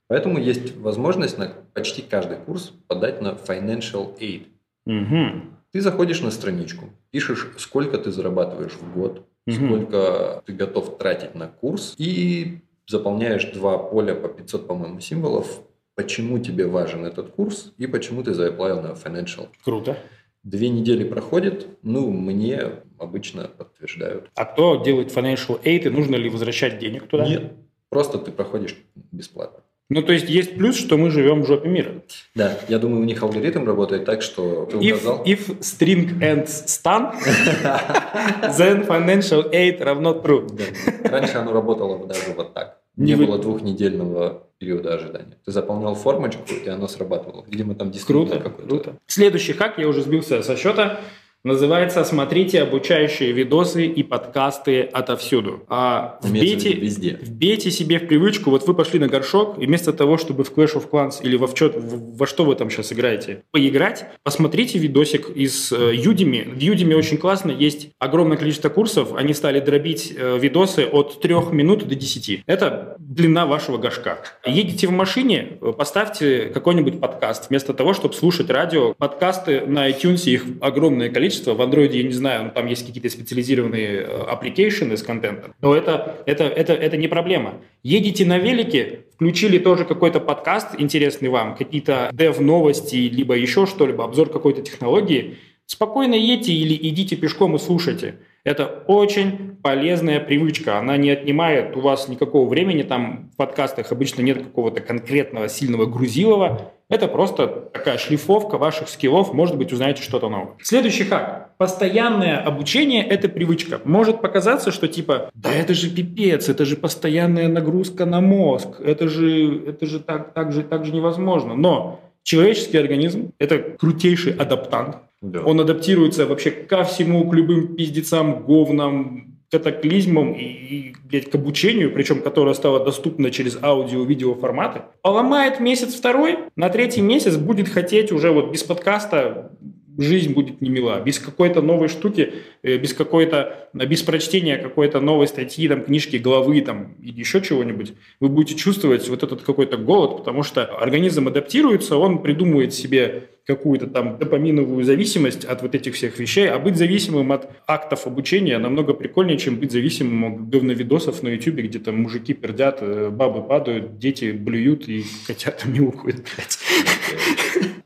Поэтому 0.08 0.38
есть 0.38 0.78
возможность 0.78 1.38
на 1.40 1.52
почти 1.74 2.04
каждый 2.04 2.38
курс 2.38 2.72
подать 2.88 3.22
на 3.22 3.30
financial 3.30 4.16
aid. 4.20 4.46
Мгм. 4.86 5.58
Ты 5.72 5.82
заходишь 5.82 6.22
на 6.22 6.30
страничку, 6.30 6.90
пишешь, 7.10 7.50
сколько 7.58 7.98
ты 7.98 8.12
зарабатываешь 8.12 8.74
в 8.74 8.94
год, 8.94 9.26
Мгм. 9.48 9.56
сколько 9.66 10.44
ты 10.46 10.54
готов 10.54 10.98
тратить 11.00 11.34
на 11.34 11.48
курс, 11.48 11.96
и 11.98 12.60
заполняешь 12.88 13.46
два 13.52 13.80
поля 13.80 14.14
по 14.14 14.28
500, 14.30 14.68
по-моему, 14.68 15.00
символов, 15.00 15.62
почему 15.96 16.40
тебе 16.40 16.68
важен 16.68 17.06
этот 17.06 17.30
курс 17.32 17.74
и 17.78 17.88
почему 17.88 18.24
ты 18.24 18.34
заплавил 18.34 18.82
на 18.82 18.92
financial. 18.92 19.48
Круто. 19.64 19.98
Две 20.44 20.70
недели 20.70 21.04
проходит, 21.04 21.68
ну, 21.82 22.12
мне 22.12 22.74
обычно 23.00 23.48
подтверждают. 23.48 24.30
А 24.36 24.46
кто 24.46 24.76
делает 24.76 25.12
financial 25.12 25.60
aid, 25.64 25.88
и 25.88 25.90
нужно 25.90 26.16
ли 26.18 26.30
возвращать 26.30 26.78
денег 26.78 27.08
туда? 27.08 27.28
Нет, 27.28 27.54
просто 27.90 28.20
ты 28.20 28.32
проходишь 28.32 28.76
бесплатно. 29.12 29.62
Ну, 29.90 30.02
то 30.02 30.14
есть 30.14 30.30
есть 30.30 30.56
плюс, 30.56 30.76
что 30.78 30.98
мы 30.98 31.12
живем 31.12 31.44
в 31.44 31.48
жопе 31.48 31.70
мира. 31.70 32.02
Да, 32.34 32.58
я 32.68 32.80
думаю, 32.80 33.02
у 33.02 33.06
них 33.06 33.22
алгоритм 33.22 33.66
работает 33.66 34.06
так, 34.06 34.24
что 34.24 34.66
ты 34.66 34.78
If, 34.78 34.96
указал... 34.96 35.24
if 35.26 35.60
string 35.60 36.20
ends 36.22 36.66
stan, 36.66 37.14
then 38.58 38.88
financial 38.88 39.52
aid 39.52 39.84
равно 39.84 40.14
true. 40.24 40.48
Да. 40.52 41.10
Раньше 41.10 41.38
оно 41.38 41.54
работало 41.54 42.08
даже 42.08 42.34
вот 42.36 42.54
так. 42.54 42.82
Не 42.98 43.16
было 43.16 43.38
двухнедельного 43.38 44.45
периода 44.58 44.94
ожидания. 44.94 45.38
Ты 45.46 45.52
заполнял 45.52 45.96
формочку, 45.96 46.44
и 46.54 46.68
оно 46.70 46.88
срабатывало. 46.88 47.46
Видимо, 47.48 47.76
там 47.76 47.92
действительно 47.92 48.28
Круто, 48.28 48.44
какой-то... 48.44 48.68
круто. 48.70 48.98
Следующий 49.08 49.54
хак, 49.54 49.78
я 49.78 49.88
уже 49.88 50.02
сбился 50.02 50.42
со 50.44 50.56
счета, 50.56 51.00
называется 51.46 52.04
«Смотрите 52.04 52.62
обучающие 52.64 53.32
видосы 53.32 53.86
и 53.86 54.04
подкасты 54.04 54.82
отовсюду». 54.82 55.64
А 55.70 56.20
вбейте, 56.22 56.74
везде. 56.74 57.18
вбейте 57.22 57.72
себе 57.72 58.00
в 58.00 58.08
привычку, 58.08 58.50
вот 58.50 58.68
вы 58.68 58.74
пошли 58.74 59.00
на 59.00 59.08
горшок, 59.08 59.58
и 59.62 59.66
вместо 59.68 59.94
того, 59.94 60.18
чтобы 60.18 60.44
в 60.44 60.52
Clash 60.52 60.74
of 60.76 60.90
Clans 60.90 61.22
или 61.24 61.38
во, 61.38 61.48
в 61.48 61.54
чё- 61.54 61.70
в- 61.70 62.18
во 62.18 62.26
что 62.28 62.44
вы 62.44 62.56
там 62.56 62.70
сейчас 62.72 62.92
играете, 62.92 63.44
поиграть, 63.52 64.06
посмотрите 64.24 64.80
видосик 64.80 65.30
из 65.30 65.72
э, 65.72 65.94
Udemy. 65.94 66.50
В 66.50 66.58
Udemy 66.58 66.96
очень 66.96 67.18
классно, 67.18 67.52
есть 67.52 67.90
огромное 68.00 68.38
количество 68.38 68.70
курсов, 68.70 69.14
они 69.16 69.34
стали 69.34 69.60
дробить 69.60 70.14
э, 70.18 70.40
видосы 70.40 70.86
от 70.92 71.22
3 71.22 71.36
минут 71.52 71.88
до 71.88 71.94
10. 71.96 72.42
Это 72.48 72.96
длина 72.98 73.46
вашего 73.46 73.78
горшка. 73.78 74.18
Едете 74.46 74.88
в 74.88 74.92
машине, 74.92 75.58
э, 75.62 75.72
поставьте 75.78 76.48
какой-нибудь 76.52 77.00
подкаст, 77.00 77.50
вместо 77.52 77.74
того, 77.76 77.94
чтобы 77.94 78.16
слушать 78.16 78.50
радио. 78.50 78.96
Подкасты 78.96 79.62
на 79.68 79.88
iTunes, 79.92 80.28
их 80.28 80.44
огромное 80.60 81.10
количество. 81.10 81.35
В 81.44 81.62
Android, 81.62 81.96
я 81.96 82.04
не 82.04 82.12
знаю, 82.12 82.46
ну, 82.46 82.52
там 82.52 82.68
есть 82.68 82.86
какие-то 82.86 83.10
специализированные 83.10 84.06
application 84.06 84.96
с 84.96 85.04
контентом. 85.04 85.54
Но 85.62 85.76
это, 85.76 86.24
это, 86.26 86.44
это, 86.46 86.74
это 86.74 86.98
не 86.98 87.08
проблема. 87.08 87.62
Едете 87.84 88.26
на 88.26 88.38
велике, 88.38 89.02
включили 89.16 89.58
тоже 89.58 89.86
какой-то 89.86 90.20
подкаст 90.20 90.76
интересный 90.78 91.30
вам, 91.30 91.56
какие-то 91.56 92.10
дев-новости, 92.14 92.96
либо 92.96 93.36
еще 93.36 93.66
что-либо, 93.66 94.04
обзор 94.04 94.30
какой-то 94.30 94.62
технологии, 94.62 95.38
спокойно 95.66 96.16
едьте 96.16 96.54
или 96.54 96.76
идите 96.90 97.16
пешком 97.16 97.56
и 97.56 97.60
слушайте. 97.60 98.16
Это 98.46 98.84
очень 98.86 99.58
полезная 99.64 100.20
привычка. 100.20 100.78
Она 100.78 100.98
не 100.98 101.10
отнимает 101.10 101.76
у 101.76 101.82
вас 101.82 102.08
никакого 102.08 102.48
времени. 102.48 102.84
Там 102.84 103.32
в 103.34 103.38
подкастах 103.38 103.92
обычно 103.92 104.22
нет 104.22 104.38
какого-то 104.38 104.82
конкретного 104.82 105.50
сильного 105.50 105.88
грузилова. 105.88 106.72
Это 106.88 107.08
просто 107.08 107.48
такая 107.48 107.98
шлифовка 107.98 108.60
ваших 108.60 108.88
скиллов. 108.88 109.34
Может 109.34 109.58
быть, 109.58 109.74
узнаете 109.74 110.04
что-то 110.04 110.30
новое. 110.30 110.54
Следующий 110.62 111.06
хак. 111.06 111.58
Постоянное 111.58 112.38
обучение– 112.38 113.04
это 113.10 113.30
привычка. 113.30 113.82
Может 113.84 114.22
показаться, 114.22 114.72
что 114.72 114.88
типа, 114.88 115.32
да 115.34 115.52
это 115.52 115.74
же 115.74 115.90
пипец, 115.90 116.48
это 116.48 116.66
же 116.66 116.78
постоянная 116.78 117.48
нагрузка 117.48 118.06
на 118.06 118.22
мозг. 118.22 118.80
Это 118.80 119.08
же, 119.08 119.64
это 119.70 119.88
же 119.88 120.00
так, 120.00 120.34
так, 120.34 120.52
же, 120.52 120.62
так 120.62 120.86
же 120.86 120.94
невозможно. 120.94 121.56
Но 121.56 122.00
человеческий 122.22 122.78
организм– 122.78 123.32
это 123.40 123.58
крутейший 123.58 124.34
адаптант. 124.34 124.98
Да. 125.32 125.42
Он 125.42 125.60
адаптируется 125.60 126.26
вообще 126.26 126.52
ко 126.52 126.84
всему, 126.84 127.30
к 127.30 127.34
любым 127.34 127.76
пиздецам, 127.76 128.44
говнам, 128.44 129.36
катаклизмам 129.52 130.34
и, 130.34 130.44
и, 130.44 130.96
блядь, 131.04 131.30
к 131.30 131.36
обучению, 131.36 131.94
причем 131.94 132.22
которое 132.22 132.54
стало 132.54 132.84
доступно 132.84 133.32
через 133.32 133.58
аудио-видео 133.62 134.36
форматы. 134.36 134.82
Поломает 135.02 135.60
месяц-второй, 135.60 136.38
на 136.56 136.70
третий 136.70 137.02
месяц 137.02 137.38
будет 137.38 137.70
хотеть 137.70 138.12
уже 138.12 138.32
вот 138.32 138.52
без 138.52 138.64
подкаста 138.64 139.52
жизнь 139.98 140.34
будет 140.34 140.62
не 140.62 140.70
мила. 140.70 141.02
Без 141.02 141.20
какой-то 141.20 141.62
новой 141.62 141.88
штуки, 141.88 142.34
э, 142.64 142.78
без 142.78 142.94
какой-то, 142.94 143.70
без 143.74 144.02
прочтения 144.04 144.58
какой-то 144.58 145.00
новой 145.00 145.28
статьи, 145.28 145.68
там, 145.68 145.84
книжки, 145.84 146.18
главы 146.18 146.62
там, 146.62 146.96
или 147.02 147.20
еще 147.20 147.42
чего-нибудь, 147.42 147.94
вы 148.20 148.30
будете 148.30 148.56
чувствовать 148.58 149.08
вот 149.10 149.24
этот 149.24 149.42
какой-то 149.42 149.78
голод, 149.78 150.18
потому 150.18 150.44
что 150.44 150.66
организм 150.66 151.28
адаптируется, 151.28 151.98
он 151.98 152.22
придумывает 152.22 152.74
себе 152.74 153.30
какую-то 153.46 153.88
там 153.88 154.18
допаминовую 154.18 154.84
зависимость 154.84 155.46
от 155.46 155.62
вот 155.62 155.76
этих 155.76 155.94
всех 155.94 156.18
вещей, 156.18 156.50
а 156.50 156.58
быть 156.58 156.78
зависимым 156.78 157.32
от 157.32 157.50
актов 157.68 158.08
обучения 158.08 158.58
намного 158.58 158.94
прикольнее, 158.94 159.38
чем 159.38 159.58
быть 159.58 159.72
зависимым 159.72 160.26
от 160.26 160.50
говновидосов 160.50 161.22
на 161.22 161.30
YouTube, 161.30 161.58
где 161.58 161.80
там 161.80 162.02
мужики 162.02 162.34
пердят, 162.34 162.80
э, 162.82 163.10
бабы 163.10 163.44
падают, 163.44 164.00
дети 164.00 164.32
блюют 164.32 164.88
и 164.90 165.04
котята 165.28 165.68
мяукают, 165.68 166.18
блядь. 166.18 166.58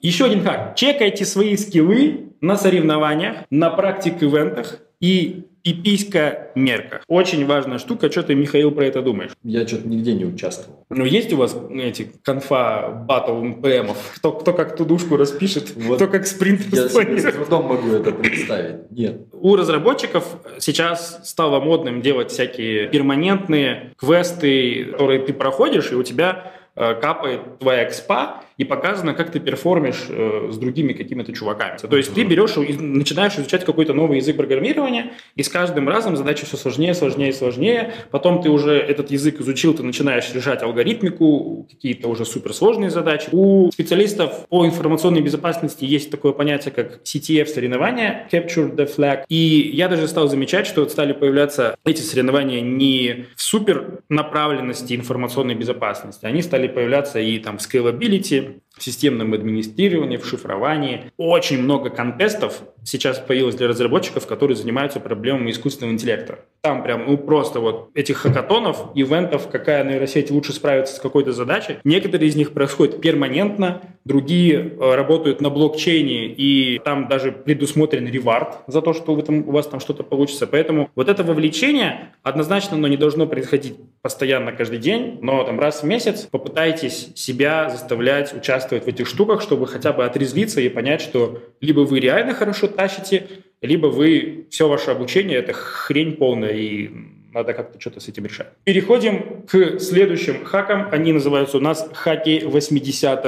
Еще 0.02 0.26
один 0.26 0.44
хак. 0.44 0.76
Чекайте 0.76 1.26
свои 1.26 1.58
скиллы 1.58 2.32
на 2.42 2.56
соревнованиях, 2.56 3.38
на 3.50 3.70
практик-ивентах 3.70 4.80
и 5.02 5.44
пиписька 5.64 6.52
мерка. 6.56 7.02
Очень 7.08 7.46
важная 7.46 7.80
штука. 7.80 8.10
Что 8.10 8.24
ты, 8.24 8.36
Михаил, 8.36 8.72
про 8.72 8.86
это 8.86 9.02
думаешь? 9.02 9.32
Я 9.44 9.68
что-то 9.68 9.88
нигде 9.88 10.14
не 10.14 10.26
участвовал. 10.26 10.86
Ну, 10.90 11.06
есть 11.06 11.34
у 11.34 11.38
вас 11.38 11.56
эти 11.72 12.10
конфа 12.24 12.90
батл 12.90 13.36
МПМов? 13.44 13.98
Кто, 14.16 14.32
кто 14.32 14.54
как 14.54 14.76
тудушку 14.76 15.18
распишет, 15.18 15.76
Вот. 15.76 15.98
кто 15.98 16.08
как 16.08 16.28
спринт 16.28 16.62
Я 16.72 16.88
себе 16.90 17.20
с 17.20 17.34
трудом 17.34 17.66
могу 17.66 17.90
это 17.92 18.12
представить. 18.12 18.90
Нет. 18.92 19.28
У 19.34 19.56
разработчиков 19.56 20.26
сейчас 20.60 21.20
стало 21.30 21.60
модным 21.60 22.02
делать 22.02 22.32
всякие 22.32 22.88
перманентные 22.88 23.94
квесты, 23.98 24.86
которые 24.86 25.20
ты 25.20 25.34
проходишь, 25.34 25.92
и 25.92 25.96
у 25.96 26.04
тебя 26.04 26.54
э, 26.76 26.96
капает 26.96 27.60
твоя 27.60 27.84
экспа, 27.84 28.44
и 28.60 28.66
показано, 28.66 29.14
как 29.14 29.32
ты 29.32 29.40
перформишь 29.40 30.08
э, 30.10 30.50
с 30.52 30.58
другими 30.58 30.92
какими-то 30.92 31.32
чуваками. 31.32 31.78
То 31.78 31.96
есть 31.96 32.14
ты 32.14 32.24
берешь 32.24 32.58
и 32.58 32.74
начинаешь 32.74 33.36
изучать 33.36 33.64
какой-то 33.64 33.94
новый 33.94 34.18
язык 34.18 34.36
программирования, 34.36 35.14
и 35.36 35.44
с 35.44 35.50
каждым 35.50 35.88
разом 35.88 36.18
задача 36.18 36.46
все 36.46 36.58
сложнее, 36.58 36.94
сложнее, 36.94 37.32
сложнее. 37.32 37.94
Потом 38.12 38.42
ты 38.42 38.50
уже 38.50 38.78
этот 38.78 39.12
язык 39.12 39.40
изучил, 39.40 39.74
ты 39.74 39.84
начинаешь 39.84 40.32
решать 40.34 40.62
алгоритмику, 40.62 41.68
какие-то 41.70 42.10
уже 42.10 42.26
суперсложные 42.26 42.90
задачи. 42.90 43.30
У 43.32 43.72
специалистов 43.72 44.46
по 44.50 44.66
информационной 44.66 45.22
безопасности 45.22 45.86
есть 45.86 46.12
такое 46.12 46.34
понятие, 46.34 46.74
как 46.74 47.02
CTF 47.04 47.46
соревнования, 47.46 48.28
Capture 48.30 48.76
the 48.76 48.94
Flag. 48.94 49.24
И 49.30 49.72
я 49.74 49.88
даже 49.88 50.06
стал 50.10 50.28
замечать, 50.28 50.68
что 50.68 50.88
стали 50.90 51.14
появляться 51.14 51.78
эти 51.86 52.02
соревнования 52.02 52.60
не 52.60 53.28
в 53.38 53.42
супер 53.42 54.02
направленности 54.10 54.94
информационной 54.94 55.56
безопасности, 55.56 56.26
они 56.26 56.42
стали 56.42 56.68
появляться 56.68 57.20
и 57.22 57.40
там 57.40 57.58
в 57.58 57.62
scalability, 57.62 58.49
did 58.50 58.62
в 58.80 58.84
системном 58.84 59.34
администрировании, 59.34 60.18
в 60.18 60.26
шифровании. 60.26 61.12
Очень 61.18 61.62
много 61.62 61.90
контестов 61.90 62.62
сейчас 62.84 63.20
появилось 63.20 63.56
для 63.56 63.68
разработчиков, 63.68 64.26
которые 64.26 64.56
занимаются 64.56 65.00
проблемами 65.00 65.52
искусственного 65.52 65.94
интеллекта. 65.94 66.40
Там 66.62 66.84
прям, 66.84 67.06
ну 67.08 67.18
просто 67.18 67.60
вот 67.60 67.90
этих 67.94 68.18
хакатонов, 68.18 68.92
ивентов, 68.96 69.50
какая 69.50 69.84
нейросеть 69.84 70.32
лучше 70.32 70.54
справится 70.54 70.96
с 70.96 71.00
какой-то 71.00 71.32
задачей. 71.32 71.78
Некоторые 71.84 72.30
из 72.30 72.36
них 72.36 72.54
происходят 72.54 73.02
перманентно, 73.02 73.82
другие 74.06 74.56
э, 74.58 74.96
работают 74.96 75.42
на 75.42 75.50
блокчейне, 75.50 76.28
и 76.28 76.80
там 76.84 77.08
даже 77.08 77.32
предусмотрен 77.32 78.08
ревард 78.08 78.58
за 78.68 78.82
то, 78.82 78.94
что 78.94 79.14
в 79.14 79.20
этом, 79.20 79.48
у 79.48 79.52
вас 79.52 79.68
там 79.68 79.80
что-то 79.80 80.04
получится. 80.04 80.48
Поэтому 80.48 80.90
вот 80.96 81.10
это 81.10 81.24
вовлечение 81.24 82.14
однозначно 82.24 82.78
оно 82.78 82.88
не 82.88 82.98
должно 82.98 83.28
происходить 83.28 83.76
постоянно 84.02 84.52
каждый 84.52 84.80
день, 84.80 85.20
но 85.22 85.44
там 85.44 85.60
раз 85.60 85.84
в 85.84 85.86
месяц 85.86 86.24
попытайтесь 86.24 87.10
себя 87.16 87.70
заставлять 87.70 88.34
участвовать 88.34 88.69
в 88.78 88.88
этих 88.88 89.08
штуках, 89.08 89.42
чтобы 89.42 89.68
хотя 89.68 89.94
бы 89.94 90.06
отрезвиться 90.06 90.62
и 90.62 90.70
понять, 90.70 91.02
что 91.02 91.42
либо 91.62 91.82
вы 91.82 92.00
реально 92.00 92.34
хорошо 92.34 92.68
тащите, 92.68 93.28
либо 93.62 93.88
вы 93.88 94.48
все 94.50 94.68
ваше 94.68 94.92
обучение 94.92 95.38
это 95.38 95.54
хрень 95.54 96.14
полная 96.14 96.54
и 96.54 96.90
надо 97.34 97.54
как-то 97.54 97.80
что-то 97.80 98.00
с 98.00 98.08
этим 98.08 98.26
решать. 98.26 98.48
Переходим 98.64 99.44
к 99.44 99.80
следующим 99.80 100.44
хакам. 100.46 100.90
Они 100.92 101.14
называются 101.14 101.58
у 101.58 101.62
нас 101.62 101.88
хаки 101.94 102.42
80 102.44 103.26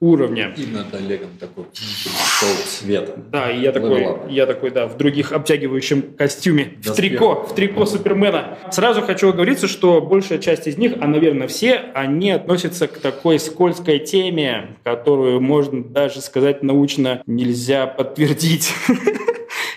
уровня. 0.00 0.54
И 0.56 0.66
над 0.66 0.94
Олегом 0.94 1.30
такой 1.38 1.64
шел 1.74 2.48
цвета. 2.66 3.14
Да, 3.30 3.50
и 3.50 3.60
я 3.60 3.70
такой, 3.70 4.00
Level 4.00 4.26
up. 4.26 4.32
я 4.32 4.46
такой, 4.46 4.70
да, 4.70 4.86
в 4.86 4.96
других 4.96 5.32
обтягивающем 5.32 6.02
костюме, 6.16 6.72
в 6.82 6.92
трико, 6.94 7.44
в 7.44 7.54
трико 7.54 7.84
Супермена. 7.84 8.58
Сразу 8.70 9.02
хочу 9.02 9.28
оговориться, 9.28 9.68
что 9.68 10.00
большая 10.00 10.38
часть 10.38 10.66
из 10.66 10.78
них, 10.78 10.94
а, 11.00 11.06
наверное, 11.06 11.48
все, 11.48 11.90
они 11.94 12.30
относятся 12.30 12.88
к 12.88 12.98
такой 12.98 13.38
скользкой 13.38 13.98
теме, 13.98 14.76
которую 14.84 15.40
можно 15.40 15.84
даже 15.84 16.22
сказать 16.22 16.62
научно 16.62 17.22
нельзя 17.26 17.86
подтвердить. 17.86 18.72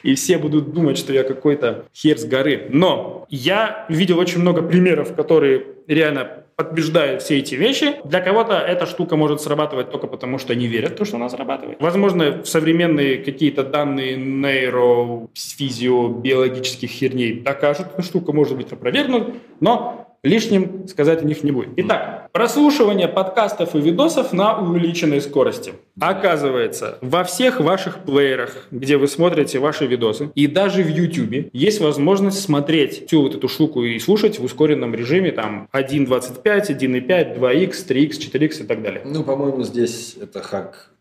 И 0.04 0.16
все 0.16 0.38
будут 0.38 0.74
думать, 0.74 0.98
что 0.98 1.14
я 1.14 1.24
какой-то 1.24 1.86
хер 1.96 2.18
с 2.18 2.26
горы. 2.26 2.68
Но 2.70 3.26
я 3.30 3.86
видел 3.88 4.20
очень 4.20 4.40
много 4.40 4.62
примеров, 4.62 5.16
которые 5.16 5.66
реально 5.88 6.43
подтверждают 6.64 7.22
все 7.22 7.40
эти 7.40 7.56
вещи. 7.56 7.96
Для 8.04 8.22
кого-то 8.22 8.54
эта 8.54 8.86
штука 8.86 9.16
может 9.16 9.42
срабатывать 9.42 9.92
только 9.92 10.08
потому, 10.08 10.38
что 10.38 10.54
они 10.54 10.68
верят 10.68 10.94
в 10.94 10.96
то, 10.96 11.06
что 11.06 11.18
она 11.18 11.30
срабатывает. 11.30 11.82
Возможно, 11.82 12.44
современные 12.46 13.18
какие-то 13.18 13.64
данные 13.64 14.16
нейро, 14.16 15.28
физио, 15.34 16.10
биологических 16.10 16.90
херней 16.90 17.42
докажут, 17.42 17.88
что 17.94 18.02
штука 18.02 18.34
может 18.34 18.58
быть 18.58 18.72
опровергнута, 18.72 19.34
но 19.60 20.13
лишним 20.24 20.88
сказать 20.88 21.22
о 21.22 21.26
них 21.26 21.44
не 21.44 21.52
будет. 21.52 21.70
Итак, 21.78 22.30
прослушивание 22.32 23.08
подкастов 23.08 23.76
и 23.76 23.80
видосов 23.80 24.34
на 24.34 24.58
увеличенной 24.58 25.22
скорости. 25.22 25.74
Оказывается, 26.00 26.98
во 27.02 27.24
всех 27.24 27.60
ваших 27.60 28.00
плеерах, 28.00 28.68
где 28.72 28.98
вы 28.98 29.08
смотрите 29.08 29.60
ваши 29.60 29.86
видосы, 29.86 30.32
и 30.34 30.48
даже 30.48 30.82
в 30.82 30.88
YouTube, 30.88 31.50
есть 31.54 31.82
возможность 31.82 32.42
смотреть 32.42 33.08
всю 33.08 33.22
вот 33.22 33.36
эту 33.36 33.48
штуку 33.48 33.84
и 33.84 34.00
слушать 34.00 34.40
в 34.40 34.44
ускоренном 34.44 34.96
режиме, 34.96 35.32
там 35.32 35.68
1.25, 35.74 36.44
1.5, 36.44 37.38
2x, 37.38 37.88
3x, 37.88 38.10
4x 38.10 38.64
и 38.64 38.68
так 38.68 38.82
далее. 38.82 39.02
Ну, 39.06 39.24
по-моему, 39.24 39.64
здесь 39.64 40.16
это 40.22 40.42
хак 40.42 40.92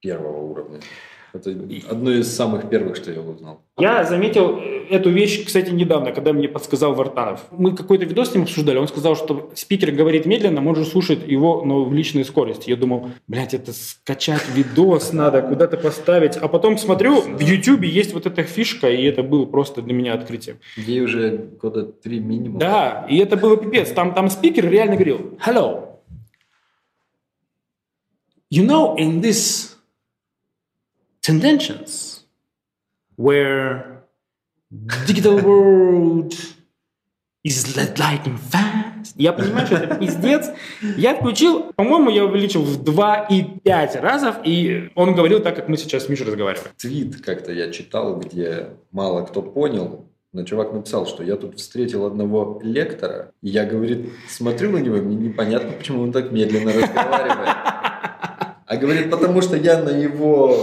первого 0.00 0.38
уровня. 0.38 0.80
Это 1.34 1.50
одно 1.90 2.12
из 2.12 2.34
самых 2.34 2.68
первых, 2.68 2.96
что 2.96 3.10
я 3.10 3.20
узнал. 3.20 3.62
Я 3.78 4.04
заметил 4.04 4.58
э, 4.58 4.86
эту 4.90 5.08
вещь, 5.08 5.44
кстати, 5.46 5.70
недавно, 5.70 6.12
когда 6.12 6.32
мне 6.34 6.46
подсказал 6.46 6.94
Вартанов. 6.94 7.40
Мы 7.50 7.74
какой-то 7.74 8.04
видос 8.04 8.30
с 8.30 8.34
ним 8.34 8.42
обсуждали, 8.42 8.76
он 8.76 8.86
сказал, 8.86 9.16
что 9.16 9.50
спикер 9.54 9.92
говорит 9.92 10.26
медленно, 10.26 10.60
можно 10.60 10.84
слушать 10.84 11.26
его 11.26 11.64
на 11.64 11.76
увеличенной 11.76 12.26
скорости. 12.26 12.68
Я 12.68 12.76
думал, 12.76 13.08
блядь, 13.28 13.54
это 13.54 13.72
скачать 13.72 14.42
видос 14.54 15.14
надо, 15.14 15.40
куда-то 15.40 15.78
поставить. 15.78 16.36
А 16.36 16.48
потом 16.48 16.76
смотрю, 16.76 17.22
в 17.22 17.40
YouTube 17.40 17.82
есть 17.82 18.12
вот 18.12 18.26
эта 18.26 18.42
фишка, 18.42 18.90
и 18.90 19.02
это 19.04 19.22
было 19.22 19.46
просто 19.46 19.80
для 19.80 19.94
меня 19.94 20.12
открытием. 20.12 20.58
Ей 20.76 21.00
уже 21.00 21.50
года 21.60 21.84
три 21.84 22.20
минимум. 22.20 22.58
Да, 22.58 23.06
и 23.08 23.16
это 23.16 23.38
было 23.38 23.56
пипец. 23.56 23.90
Там, 23.92 24.12
там 24.12 24.28
спикер 24.28 24.68
реально 24.68 24.96
говорил, 24.96 25.38
hello, 25.46 25.92
you 28.50 28.66
know, 28.66 28.96
in 28.98 29.22
this 29.22 29.72
tendencies 31.22 32.24
where 33.16 34.02
digital 35.06 35.38
world 35.40 36.34
is 37.44 37.76
lightning 37.98 38.36
fast. 38.36 39.14
Я 39.16 39.32
понимаю, 39.32 39.66
что 39.66 39.76
это 39.76 39.94
пиздец. 39.96 40.50
Я 40.96 41.14
включил, 41.14 41.72
по-моему, 41.74 42.10
я 42.10 42.24
увеличил 42.24 42.62
в 42.62 42.82
2,5 42.82 44.00
разов, 44.00 44.36
и 44.44 44.90
он 44.94 45.14
говорил 45.14 45.40
так, 45.40 45.56
как 45.56 45.68
мы 45.68 45.76
сейчас 45.76 46.04
с 46.04 46.08
Мишей 46.08 46.26
разговариваем. 46.26 46.68
Твит 46.76 47.20
как-то 47.20 47.52
я 47.52 47.70
читал, 47.70 48.16
где 48.18 48.70
мало 48.90 49.24
кто 49.24 49.42
понял, 49.42 50.06
но 50.32 50.44
чувак 50.44 50.72
написал, 50.72 51.06
что 51.06 51.22
я 51.22 51.36
тут 51.36 51.58
встретил 51.58 52.06
одного 52.06 52.60
лектора, 52.64 53.32
и 53.42 53.50
я, 53.50 53.64
говорит, 53.64 54.08
смотрю 54.28 54.70
на 54.70 54.78
него, 54.78 54.96
мне 54.96 55.16
непонятно, 55.16 55.72
почему 55.72 56.02
он 56.02 56.12
так 56.12 56.32
медленно 56.32 56.72
разговаривает. 56.72 57.48
А 58.66 58.76
говорит, 58.76 59.10
потому 59.10 59.42
что 59.42 59.56
я 59.56 59.82
на 59.82 59.90
его 59.90 60.56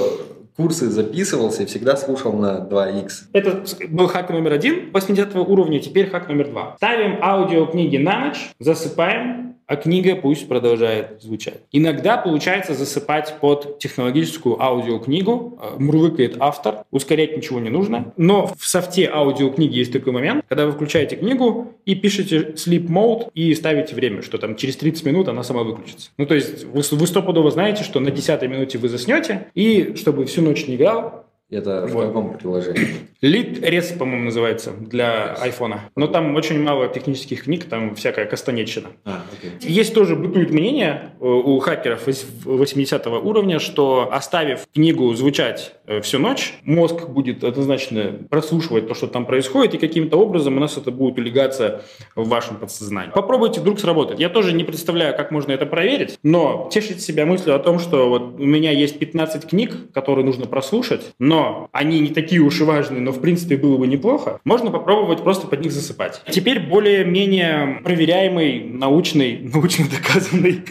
курсы 0.60 0.89
записывался 0.89 1.63
и 1.63 1.65
всегда 1.67 1.95
слушал 1.95 2.34
на 2.34 2.67
2х. 2.69 3.10
Это 3.32 3.63
был 3.88 4.08
хак 4.08 4.30
номер 4.30 4.52
один 4.52 4.91
80 4.91 5.34
уровня, 5.38 5.80
теперь 5.80 6.10
хак 6.10 6.28
номер 6.28 6.50
два. 6.50 6.74
Ставим 6.76 7.24
аудиокниги 7.24 7.95
на 7.95 8.26
ночь, 8.26 8.50
засыпаем, 8.60 9.48
а 9.69 9.75
книга 9.75 10.15
пусть 10.15 10.47
продолжает 10.47 11.21
звучать. 11.21 11.62
Иногда 11.71 12.17
получается 12.17 12.73
засыпать 12.73 13.36
под 13.39 13.77
технологическую 13.77 14.60
аудиокнигу, 14.60 15.60
э, 15.62 15.79
мурлыкает 15.79 16.38
автор, 16.39 16.86
ускорять 16.89 17.38
ничего 17.38 17.60
не 17.60 17.69
нужно. 17.69 18.12
Но 18.17 18.47
в 18.47 18.65
софте 18.65 19.08
аудиокниги 19.08 19.77
есть 19.77 19.93
такой 19.93 20.12
момент, 20.12 20.43
когда 20.49 20.65
вы 20.65 20.71
включаете 20.71 21.17
книгу 21.17 21.73
и 21.86 21.93
пишете 21.93 22.55
sleep 22.55 22.88
mode 22.88 23.29
и 23.36 23.53
ставите 23.53 23.93
время, 23.93 24.23
что 24.23 24.39
там 24.39 24.55
через 24.55 24.75
30 24.77 25.05
минут 25.05 25.27
она 25.27 25.43
сама 25.43 25.62
выключится. 25.62 26.10
Ну, 26.17 26.25
то 26.25 26.34
есть 26.34 26.65
вы, 26.65 26.82
вы 26.89 27.08
стопудово 27.08 27.51
знаете, 27.51 27.84
что 27.84 27.99
на 27.99 28.10
10 28.10 28.41
минуте 28.43 28.79
вы 28.79 28.89
заснете, 28.89 29.49
и 29.53 29.93
чтобы 29.95 30.25
всю 30.25 30.41
ночь 30.41 30.65
не 30.65 30.77
играл, 30.77 31.18
Это 31.49 31.88
в 31.88 31.91
Вот. 31.93 32.07
каком 32.07 32.38
приложении? 32.38 32.88
Лид 33.21 33.59
Рез, 33.67 33.88
по-моему, 33.88 34.25
называется 34.25 34.71
для 34.71 35.33
айфона. 35.33 35.81
Но 35.95 36.07
там 36.07 36.35
очень 36.35 36.62
мало 36.62 36.88
технических 36.88 37.43
книг, 37.43 37.65
там 37.65 37.95
всякая 37.95 38.25
кастанетчина. 38.25 38.89
А, 39.03 39.23
окей. 39.33 39.51
Есть 39.67 39.93
тоже 39.95 40.15
бытует 40.15 40.51
мнение 40.51 41.12
э, 41.19 41.25
у 41.25 41.57
хакеров 41.59 42.07
из 42.07 42.25
80 42.45 43.07
уровня, 43.07 43.59
что 43.59 44.09
оставив 44.12 44.67
книгу 44.73 45.13
звучать 45.15 45.73
э, 45.88 46.01
всю 46.01 46.19
ночь, 46.19 46.53
мозг 46.63 47.09
будет 47.09 47.43
однозначно 47.43 48.13
прослушивать 48.29 48.88
то, 48.88 48.93
что 48.93 49.07
там 49.07 49.25
происходит, 49.25 49.73
и 49.73 49.77
каким-то 49.79 50.17
образом 50.17 50.55
у 50.57 50.59
нас 50.59 50.77
это 50.77 50.91
будет 50.91 51.17
улегаться 51.17 51.81
в 52.15 52.29
вашем 52.29 52.57
подсознании. 52.57 53.12
Попробуйте, 53.12 53.59
вдруг 53.59 53.79
сработает. 53.79 54.19
Я 54.19 54.29
тоже 54.29 54.53
не 54.53 54.63
представляю, 54.63 55.17
как 55.17 55.31
можно 55.31 55.51
это 55.51 55.65
проверить, 55.65 56.19
но 56.23 56.69
тешите 56.71 56.99
себя 56.99 57.25
мыслью 57.25 57.55
о 57.55 57.59
том, 57.59 57.79
что 57.79 58.07
вот 58.07 58.39
у 58.39 58.45
меня 58.45 58.71
есть 58.71 58.99
15 58.99 59.49
книг, 59.49 59.91
которые 59.93 60.23
нужно 60.25 60.45
прослушать, 60.45 61.12
но 61.17 61.38
но 61.39 61.69
они 61.71 61.99
не 62.02 62.10
такие 62.10 62.41
уж 62.41 62.60
и 62.60 62.63
важные, 62.63 63.02
но 63.02 63.12
в 63.12 63.21
принципе 63.21 63.56
было 63.56 63.78
бы 63.78 63.88
неплохо, 63.88 64.39
можно 64.43 64.71
попробовать 64.71 65.23
просто 65.23 65.47
под 65.47 65.62
них 65.62 65.71
засыпать. 65.71 66.21
Теперь 66.30 66.60
более-менее 66.60 67.80
проверяемый, 67.84 68.63
научный, 68.65 69.39
научно 69.54 69.86
доказанный 69.89 70.62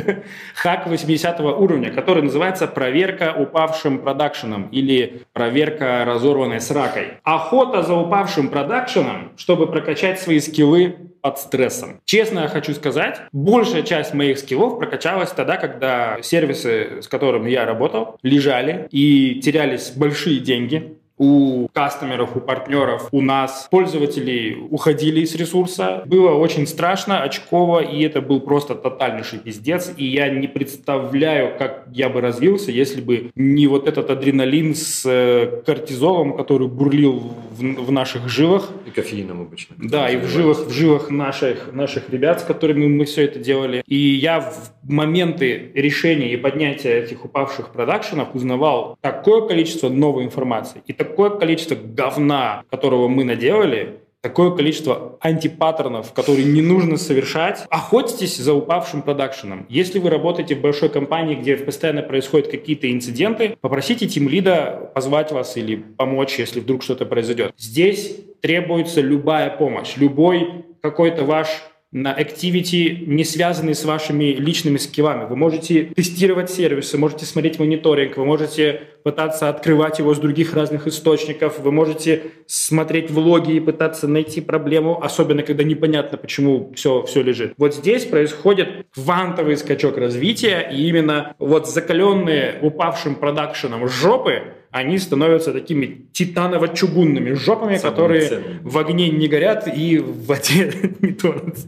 хак 0.54 0.86
80 0.86 1.40
уровня, 1.40 1.92
который 1.92 2.22
называется 2.22 2.66
проверка 2.66 3.34
упавшим 3.38 3.98
продакшеном 3.98 4.68
или 4.68 5.22
проверка 5.32 6.04
разорванной 6.06 6.60
сракой. 6.60 7.18
Охота 7.22 7.82
за 7.82 7.94
упавшим 7.94 8.48
продакшеном, 8.48 9.32
чтобы 9.36 9.66
прокачать 9.66 10.20
свои 10.20 10.40
скиллы 10.40 10.96
под 11.24 11.38
стрессом. 11.38 12.02
Честно 12.04 12.40
я 12.40 12.48
хочу 12.48 12.74
сказать, 12.74 13.18
большая 13.32 13.82
часть 13.82 14.12
моих 14.12 14.38
скиллов 14.38 14.78
прокачалась 14.78 15.30
тогда, 15.30 15.56
когда 15.56 16.18
сервисы, 16.20 17.00
с 17.00 17.08
которыми 17.08 17.48
я 17.48 17.64
работал, 17.64 18.18
лежали 18.22 18.88
и 18.90 19.40
терялись 19.40 19.92
большие 19.96 20.38
деньги 20.40 20.98
у 21.16 21.68
кастомеров, 21.72 22.36
у 22.36 22.40
партнеров, 22.40 23.08
у 23.12 23.20
нас 23.20 23.68
пользователи 23.70 24.56
уходили 24.70 25.24
с 25.24 25.34
ресурса. 25.34 26.02
Было 26.06 26.30
очень 26.32 26.66
страшно, 26.66 27.22
очково, 27.22 27.80
и 27.80 28.02
это 28.02 28.20
был 28.20 28.40
просто 28.40 28.74
тотальнейший 28.74 29.38
пиздец. 29.38 29.92
И 29.96 30.04
я 30.04 30.28
не 30.28 30.48
представляю, 30.48 31.56
как 31.58 31.86
я 31.92 32.08
бы 32.08 32.20
развился, 32.20 32.72
если 32.72 33.00
бы 33.00 33.30
не 33.34 33.66
вот 33.66 33.86
этот 33.86 34.10
адреналин 34.10 34.74
с 34.74 35.04
э, 35.06 35.62
кортизолом, 35.64 36.36
который 36.36 36.68
бурлил 36.68 37.32
в, 37.52 37.60
в 37.60 37.92
наших 37.92 38.28
жилах. 38.28 38.70
И 38.86 38.90
кофеином 38.90 39.42
обычно. 39.42 39.76
Да, 39.78 40.08
и 40.10 40.16
в 40.16 40.26
жилах, 40.26 40.66
в 40.66 40.72
жилах 40.72 41.10
наших, 41.10 41.72
наших 41.72 42.10
ребят, 42.10 42.40
с 42.40 42.44
которыми 42.44 42.86
мы 42.86 43.04
все 43.04 43.24
это 43.24 43.38
делали. 43.38 43.84
И 43.86 43.96
я 43.96 44.40
в 44.40 44.73
моменты 44.88 45.70
решения 45.74 46.32
и 46.32 46.36
поднятия 46.36 47.00
этих 47.00 47.24
упавших 47.24 47.72
продакшенов 47.72 48.34
узнавал 48.34 48.96
такое 49.00 49.46
количество 49.46 49.88
новой 49.88 50.24
информации 50.24 50.82
и 50.86 50.92
такое 50.92 51.30
количество 51.30 51.74
говна, 51.74 52.62
которого 52.70 53.08
мы 53.08 53.24
наделали, 53.24 54.00
такое 54.24 54.52
количество 54.52 55.18
антипаттернов, 55.20 56.14
которые 56.14 56.46
не 56.46 56.62
нужно 56.62 56.96
совершать. 56.96 57.66
Охотитесь 57.68 58.38
за 58.38 58.54
упавшим 58.54 59.02
продакшеном. 59.02 59.66
Если 59.68 59.98
вы 59.98 60.08
работаете 60.08 60.54
в 60.54 60.62
большой 60.62 60.88
компании, 60.88 61.34
где 61.34 61.58
постоянно 61.58 62.02
происходят 62.02 62.48
какие-то 62.48 62.90
инциденты, 62.90 63.58
попросите 63.60 64.06
тим 64.06 64.30
лида 64.30 64.90
позвать 64.94 65.30
вас 65.30 65.58
или 65.58 65.76
помочь, 65.76 66.38
если 66.38 66.60
вдруг 66.60 66.82
что-то 66.82 67.04
произойдет. 67.04 67.52
Здесь 67.58 68.16
требуется 68.40 69.02
любая 69.02 69.50
помощь, 69.50 69.96
любой 69.96 70.64
какой-то 70.80 71.24
ваш 71.24 71.48
на 71.94 72.12
activity, 72.12 73.06
не 73.06 73.24
связанные 73.24 73.76
с 73.76 73.84
вашими 73.84 74.34
личными 74.34 74.78
скиллами. 74.78 75.26
Вы 75.28 75.36
можете 75.36 75.84
тестировать 75.84 76.50
сервисы, 76.50 76.98
можете 76.98 77.24
смотреть 77.24 77.60
мониторинг, 77.60 78.16
вы 78.16 78.24
можете 78.24 78.82
пытаться 79.04 79.48
открывать 79.48 80.00
его 80.00 80.12
с 80.12 80.18
других 80.18 80.54
разных 80.54 80.88
источников, 80.88 81.60
вы 81.60 81.70
можете 81.70 82.22
смотреть 82.46 83.12
влоги 83.12 83.52
и 83.52 83.60
пытаться 83.60 84.08
найти 84.08 84.40
проблему, 84.40 85.00
особенно 85.00 85.44
когда 85.44 85.62
непонятно, 85.62 86.18
почему 86.18 86.72
все, 86.74 87.04
все 87.04 87.22
лежит. 87.22 87.54
Вот 87.58 87.76
здесь 87.76 88.04
происходит 88.06 88.86
квантовый 88.92 89.56
скачок 89.56 89.96
развития, 89.96 90.68
и 90.72 90.88
именно 90.88 91.36
вот 91.38 91.68
закаленные 91.68 92.58
упавшим 92.60 93.14
продакшеном 93.14 93.86
жопы, 93.86 94.42
они 94.74 94.98
становятся 94.98 95.52
такими 95.52 96.08
титаново-чугунными 96.12 97.34
жопами, 97.34 97.76
Самым 97.76 97.92
которые 97.92 98.28
ценным. 98.28 98.58
в 98.64 98.76
огне 98.76 99.08
не 99.08 99.28
горят 99.28 99.68
и 99.68 99.98
в 99.98 100.26
воде 100.26 100.72
не 101.00 101.12
тонут. 101.12 101.58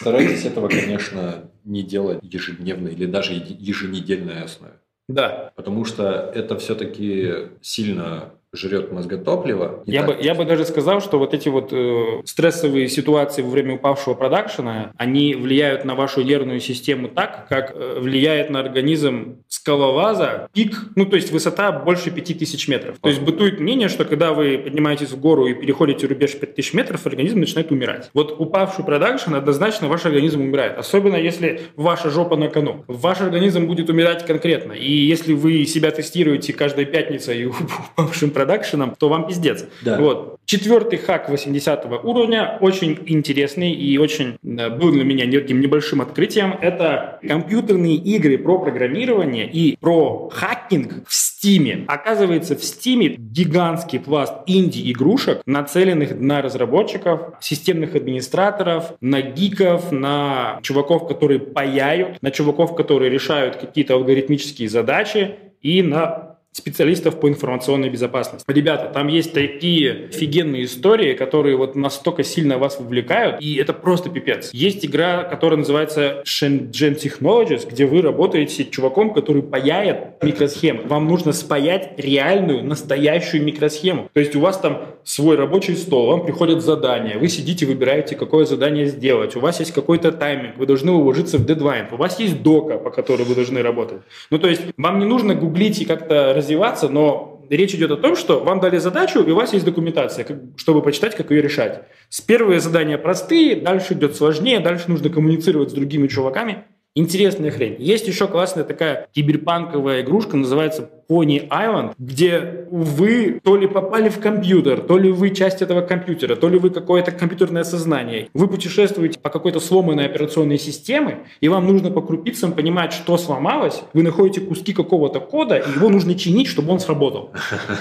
Старайтесь 0.00 0.46
этого, 0.46 0.68
конечно, 0.68 1.50
не 1.64 1.82
делать 1.82 2.20
ежедневно 2.22 2.88
или 2.88 3.04
даже 3.04 3.34
еженедельной 3.34 4.44
основе. 4.44 4.72
Да. 5.10 5.52
Потому 5.56 5.84
что 5.84 6.32
это 6.34 6.56
все-таки 6.58 7.50
сильно 7.60 8.32
жрет 8.52 8.92
мозготопливо. 8.92 9.82
Я 9.86 10.04
бы, 10.04 10.16
я 10.20 10.34
бы 10.34 10.44
даже 10.44 10.64
сказал, 10.64 11.00
что 11.00 11.18
вот 11.18 11.34
эти 11.34 11.48
вот 11.48 11.72
э, 11.72 12.22
стрессовые 12.24 12.88
ситуации 12.88 13.42
во 13.42 13.50
время 13.50 13.74
упавшего 13.74 14.14
продакшена, 14.14 14.92
они 14.96 15.34
влияют 15.34 15.84
на 15.84 15.94
вашу 15.94 16.22
нервную 16.22 16.60
систему 16.60 17.08
так, 17.08 17.46
как 17.48 17.72
э, 17.74 17.98
влияет 18.00 18.48
на 18.48 18.60
организм 18.60 19.42
скалолаза 19.48 20.48
пик, 20.54 20.76
ну 20.96 21.04
то 21.04 21.16
есть 21.16 21.30
высота 21.30 21.72
больше 21.72 22.10
5000 22.10 22.68
метров. 22.68 22.98
То 23.00 23.08
есть 23.10 23.20
бытует 23.20 23.60
мнение, 23.60 23.88
что 23.88 24.06
когда 24.06 24.32
вы 24.32 24.58
поднимаетесь 24.58 25.10
в 25.10 25.20
гору 25.20 25.46
и 25.46 25.54
переходите 25.54 26.06
рубеж 26.06 26.32
5000 26.32 26.72
метров, 26.72 27.06
организм 27.06 27.40
начинает 27.40 27.70
умирать. 27.70 28.10
Вот 28.14 28.34
упавший 28.38 28.84
продакшн 28.84 29.34
однозначно 29.34 29.88
ваш 29.88 30.06
организм 30.06 30.40
умирает. 30.40 30.78
Особенно 30.78 31.16
если 31.16 31.60
ваша 31.76 32.08
жопа 32.08 32.36
на 32.36 32.48
кону. 32.48 32.84
Ваш 32.86 33.20
организм 33.20 33.66
будет 33.66 33.90
умирать 33.90 34.24
конкретно. 34.26 34.72
И 34.72 34.90
если 34.90 35.34
вы 35.34 35.66
себя 35.66 35.90
тестируете 35.90 36.54
каждой 36.54 36.86
пятницей 36.86 37.46
упавшим 37.96 38.30
продакшеном, 38.38 38.94
то 38.96 39.08
вам 39.08 39.26
пиздец. 39.26 39.64
Да. 39.82 39.98
Вот. 39.98 40.38
Четвертый 40.44 40.98
хак 41.00 41.28
80 41.28 41.84
уровня, 42.04 42.56
очень 42.60 42.96
интересный 43.06 43.72
и 43.72 43.98
очень 43.98 44.38
э, 44.44 44.70
был 44.70 44.92
для 44.92 45.02
меня 45.02 45.26
неким 45.26 45.60
небольшим 45.60 46.00
открытием. 46.00 46.54
Это 46.60 47.18
компьютерные 47.26 47.96
игры 47.96 48.38
про 48.38 48.60
программирование 48.60 49.50
и 49.50 49.76
про 49.76 50.28
хакинг 50.32 51.08
в 51.08 51.12
Стиме. 51.12 51.84
Оказывается, 51.88 52.54
в 52.54 52.62
Стиме 52.62 53.16
гигантский 53.18 53.98
пласт 53.98 54.34
инди-игрушек, 54.46 55.42
нацеленных 55.44 56.20
на 56.20 56.40
разработчиков, 56.40 57.32
системных 57.40 57.96
администраторов, 57.96 58.92
на 59.00 59.20
гиков, 59.20 59.90
на 59.90 60.60
чуваков, 60.62 61.08
которые 61.08 61.40
паяют, 61.40 62.22
на 62.22 62.30
чуваков, 62.30 62.76
которые 62.76 63.10
решают 63.10 63.56
какие-то 63.56 63.94
алгоритмические 63.94 64.68
задачи 64.68 65.34
и 65.60 65.82
на 65.82 66.27
специалистов 66.52 67.20
по 67.20 67.28
информационной 67.28 67.88
безопасности. 67.88 68.44
Ребята, 68.48 68.90
там 68.92 69.08
есть 69.08 69.32
такие 69.32 70.08
офигенные 70.10 70.64
истории, 70.64 71.14
которые 71.14 71.56
вот 71.56 71.76
настолько 71.76 72.24
сильно 72.24 72.58
вас 72.58 72.80
вовлекают, 72.80 73.40
и 73.40 73.56
это 73.56 73.72
просто 73.72 74.10
пипец. 74.10 74.50
Есть 74.52 74.84
игра, 74.84 75.22
которая 75.22 75.58
называется 75.58 76.22
Shenzhen 76.26 76.96
Technologies, 76.96 77.68
где 77.68 77.86
вы 77.86 78.02
работаете 78.02 78.64
с 78.64 78.66
чуваком, 78.68 79.14
который 79.14 79.42
паяет 79.42 80.22
микросхемы. 80.22 80.82
Вам 80.84 81.06
нужно 81.06 81.32
спаять 81.32 81.92
реальную, 81.96 82.64
настоящую 82.64 83.44
микросхему. 83.44 84.08
То 84.12 84.20
есть 84.20 84.34
у 84.34 84.40
вас 84.40 84.58
там 84.58 84.82
свой 85.04 85.36
рабочий 85.36 85.74
стол, 85.76 86.08
вам 86.08 86.24
приходят 86.24 86.62
задания, 86.62 87.18
вы 87.18 87.28
сидите, 87.28 87.66
выбираете, 87.66 88.16
какое 88.16 88.44
задание 88.44 88.86
сделать, 88.86 89.36
у 89.36 89.40
вас 89.40 89.60
есть 89.60 89.72
какой-то 89.72 90.12
тайминг, 90.12 90.56
вы 90.56 90.66
должны 90.66 90.92
уложиться 90.92 91.38
в 91.38 91.46
дедлайн, 91.46 91.86
у 91.90 91.96
вас 91.96 92.18
есть 92.20 92.42
дока, 92.42 92.78
по 92.78 92.90
которой 92.90 93.22
вы 93.22 93.34
должны 93.34 93.62
работать. 93.62 94.02
Ну, 94.30 94.38
то 94.38 94.48
есть 94.48 94.62
вам 94.76 94.98
не 94.98 95.04
нужно 95.04 95.34
гуглить 95.34 95.80
и 95.80 95.84
как-то 95.84 96.34
развиваться, 96.38 96.88
но 96.88 97.44
речь 97.50 97.74
идет 97.74 97.90
о 97.90 97.96
том, 97.96 98.16
что 98.16 98.40
вам 98.40 98.60
дали 98.60 98.78
задачу, 98.78 99.20
и 99.20 99.30
у 99.30 99.36
вас 99.36 99.52
есть 99.52 99.64
документация, 99.64 100.26
чтобы 100.56 100.82
почитать, 100.82 101.14
как 101.14 101.30
ее 101.30 101.42
решать. 101.42 101.82
С 102.08 102.20
первые 102.20 102.60
задания 102.60 102.98
простые, 102.98 103.56
дальше 103.56 103.94
идет 103.94 104.16
сложнее, 104.16 104.60
дальше 104.60 104.84
нужно 104.88 105.10
коммуницировать 105.10 105.70
с 105.70 105.74
другими 105.74 106.08
чуваками. 106.08 106.64
Интересная 106.98 107.52
хрень. 107.52 107.76
Есть 107.78 108.08
еще 108.08 108.26
классная 108.26 108.64
такая 108.64 109.06
киберпанковая 109.12 110.02
игрушка, 110.02 110.36
называется 110.36 110.90
Pony 111.08 111.48
Island, 111.48 111.92
где 111.96 112.66
вы 112.72 113.40
то 113.44 113.56
ли 113.56 113.68
попали 113.68 114.08
в 114.08 114.18
компьютер, 114.18 114.80
то 114.80 114.98
ли 114.98 115.12
вы 115.12 115.30
часть 115.30 115.62
этого 115.62 115.80
компьютера, 115.80 116.34
то 116.34 116.48
ли 116.48 116.58
вы 116.58 116.70
какое-то 116.70 117.12
компьютерное 117.12 117.62
сознание. 117.62 118.28
Вы 118.34 118.48
путешествуете 118.48 119.20
по 119.20 119.30
какой-то 119.30 119.60
сломанной 119.60 120.06
операционной 120.06 120.58
системе, 120.58 121.20
и 121.40 121.48
вам 121.48 121.68
нужно 121.68 121.92
по 121.92 122.02
крупицам 122.02 122.52
понимать, 122.52 122.92
что 122.92 123.16
сломалось. 123.16 123.82
Вы 123.94 124.02
находите 124.02 124.40
куски 124.40 124.72
какого-то 124.72 125.20
кода, 125.20 125.56
и 125.56 125.70
его 125.70 125.88
нужно 125.90 126.16
чинить, 126.16 126.48
чтобы 126.48 126.72
он 126.72 126.80
сработал. 126.80 127.30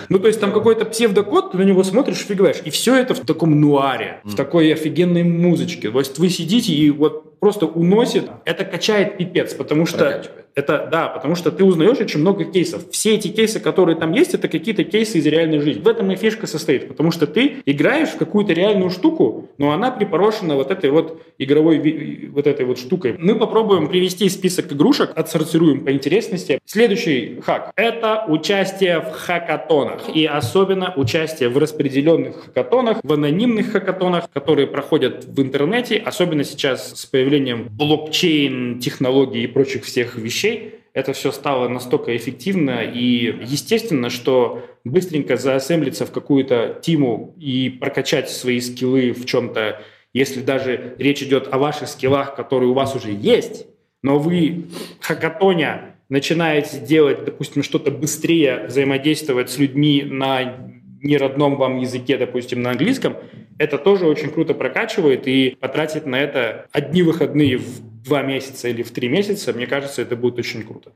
Ну, 0.10 0.19
то 0.19 0.27
есть 0.27 0.39
там 0.39 0.53
какой-то 0.53 0.86
псевдокод, 0.86 1.51
ты 1.51 1.58
на 1.58 1.63
него 1.63 1.84
смотришь, 1.84 2.17
фигаешь. 2.17 2.62
И 2.63 2.69
все 2.69 2.95
это 2.95 3.13
в 3.15 3.19
таком 3.21 3.60
нуаре, 3.60 4.21
в 4.23 4.36
такой 4.36 4.71
офигенной 4.71 5.23
музычке. 5.23 5.89
То 5.89 5.99
есть 5.99 6.19
вы 6.19 6.30
сидите 6.30 6.71
и 6.73 6.91
вот 6.91 7.26
просто 7.39 7.65
уносит. 7.65 8.30
Это 8.45 8.65
качает 8.65 9.17
пипец, 9.17 9.54
потому 9.54 9.86
что... 9.86 10.23
Это, 10.58 10.89
да, 10.91 11.08
потому 11.10 11.36
что 11.36 11.52
ты 11.52 11.63
узнаешь 11.63 12.00
очень 12.00 12.19
много 12.19 12.43
кейсов. 12.43 12.89
Все 12.89 13.13
эти 13.13 13.28
кейсы, 13.28 13.60
которые 13.60 13.95
там 13.95 14.12
есть, 14.12 14.34
это 14.34 14.47
какие-то 14.47 14.84
кейсы 14.84 15.19
из 15.19 15.26
реальной 15.28 15.60
жизни. 15.60 15.82
В 15.82 15.88
этом 15.88 16.12
и 16.12 16.15
фишка 16.15 16.47
состоит, 16.47 16.88
потому 16.88 17.12
что 17.12 17.28
ты 17.28 17.58
играешь 17.67 18.10
в 18.10 18.17
какую-то 18.17 18.54
реальную 18.54 18.89
штуку, 18.89 19.52
но 19.60 19.69
она 19.69 19.91
припорошена 19.91 20.56
вот 20.56 20.71
этой 20.71 20.89
вот 20.89 21.21
игровой 21.38 22.32
вот 22.34 22.47
этой 22.47 22.65
вот 22.65 22.80
штукой. 22.80 23.15
Мы 23.19 23.36
попробуем 23.36 23.88
привести 23.88 24.28
список 24.30 24.73
игрушек, 24.73 25.12
отсортируем 25.15 25.86
по 25.86 25.91
интересности. 25.91 26.58
Следующий 26.65 27.39
хак– 27.45 27.71
это 27.76 28.26
участие 28.28 29.02
в 29.02 29.12
хакатонах, 29.12 30.10
и 30.12 30.26
особенно 30.26 30.91
участие 30.95 31.50
в 31.50 31.60
распределенных 31.60 32.45
хакатонах, 32.45 32.97
в 33.04 33.13
анонимных 33.13 33.73
хакатонах, 33.73 34.28
которые 34.34 34.65
проходят 34.65 35.26
в 35.26 35.39
интернете, 35.39 36.02
особенно 36.04 36.43
сейчас 36.43 37.00
с 37.00 37.06
появлением 37.06 37.26
блокчейн, 37.69 38.79
технологий 38.79 39.43
и 39.43 39.47
прочих 39.47 39.83
всех 39.83 40.15
вещей, 40.17 40.75
это 40.93 41.13
все 41.13 41.31
стало 41.31 41.67
настолько 41.67 42.15
эффективно 42.17 42.81
и 42.81 43.25
естественно, 43.45 44.09
что 44.09 44.65
быстренько 44.83 45.37
заассемблиться 45.37 46.05
в 46.05 46.11
какую-то 46.11 46.79
тиму 46.81 47.35
и 47.37 47.69
прокачать 47.69 48.29
свои 48.31 48.59
скиллы 48.59 49.11
в 49.11 49.25
чем-то, 49.25 49.81
если 50.13 50.41
даже 50.41 50.95
речь 50.97 51.21
идет 51.21 51.49
о 51.51 51.59
ваших 51.59 51.89
скиллах, 51.89 52.35
которые 52.35 52.71
у 52.71 52.73
вас 52.73 52.95
уже 52.95 53.11
есть, 53.11 53.67
но 54.01 54.17
вы 54.17 54.65
хакатоня 54.99 55.95
начинаете 56.09 56.79
делать, 56.79 57.25
допустим, 57.25 57.63
что-то 57.63 57.91
быстрее, 57.91 58.65
взаимодействовать 58.67 59.49
с 59.49 59.57
людьми 59.57 60.03
на 60.03 60.71
неродном 61.03 61.57
вам 61.57 61.77
языке, 61.77 62.17
допустим, 62.17 62.62
на 62.62 62.71
английском, 62.71 63.17
это 63.57 63.77
тоже 63.77 64.05
очень 64.05 64.29
круто 64.29 64.53
прокачивает, 64.53 65.27
и 65.27 65.57
потратить 65.60 66.05
на 66.05 66.19
это 66.19 66.67
одни 66.71 67.01
выходные 67.03 67.57
в 67.57 68.03
два 68.03 68.21
месяца 68.21 68.67
или 68.67 68.83
в 68.83 68.91
три 68.91 69.10
месяца, 69.10 69.53
мне 69.53 69.67
кажется, 69.67 70.01
это 70.01 70.15
будет 70.15 70.39
очень 70.39 70.63
круто. 70.63 70.93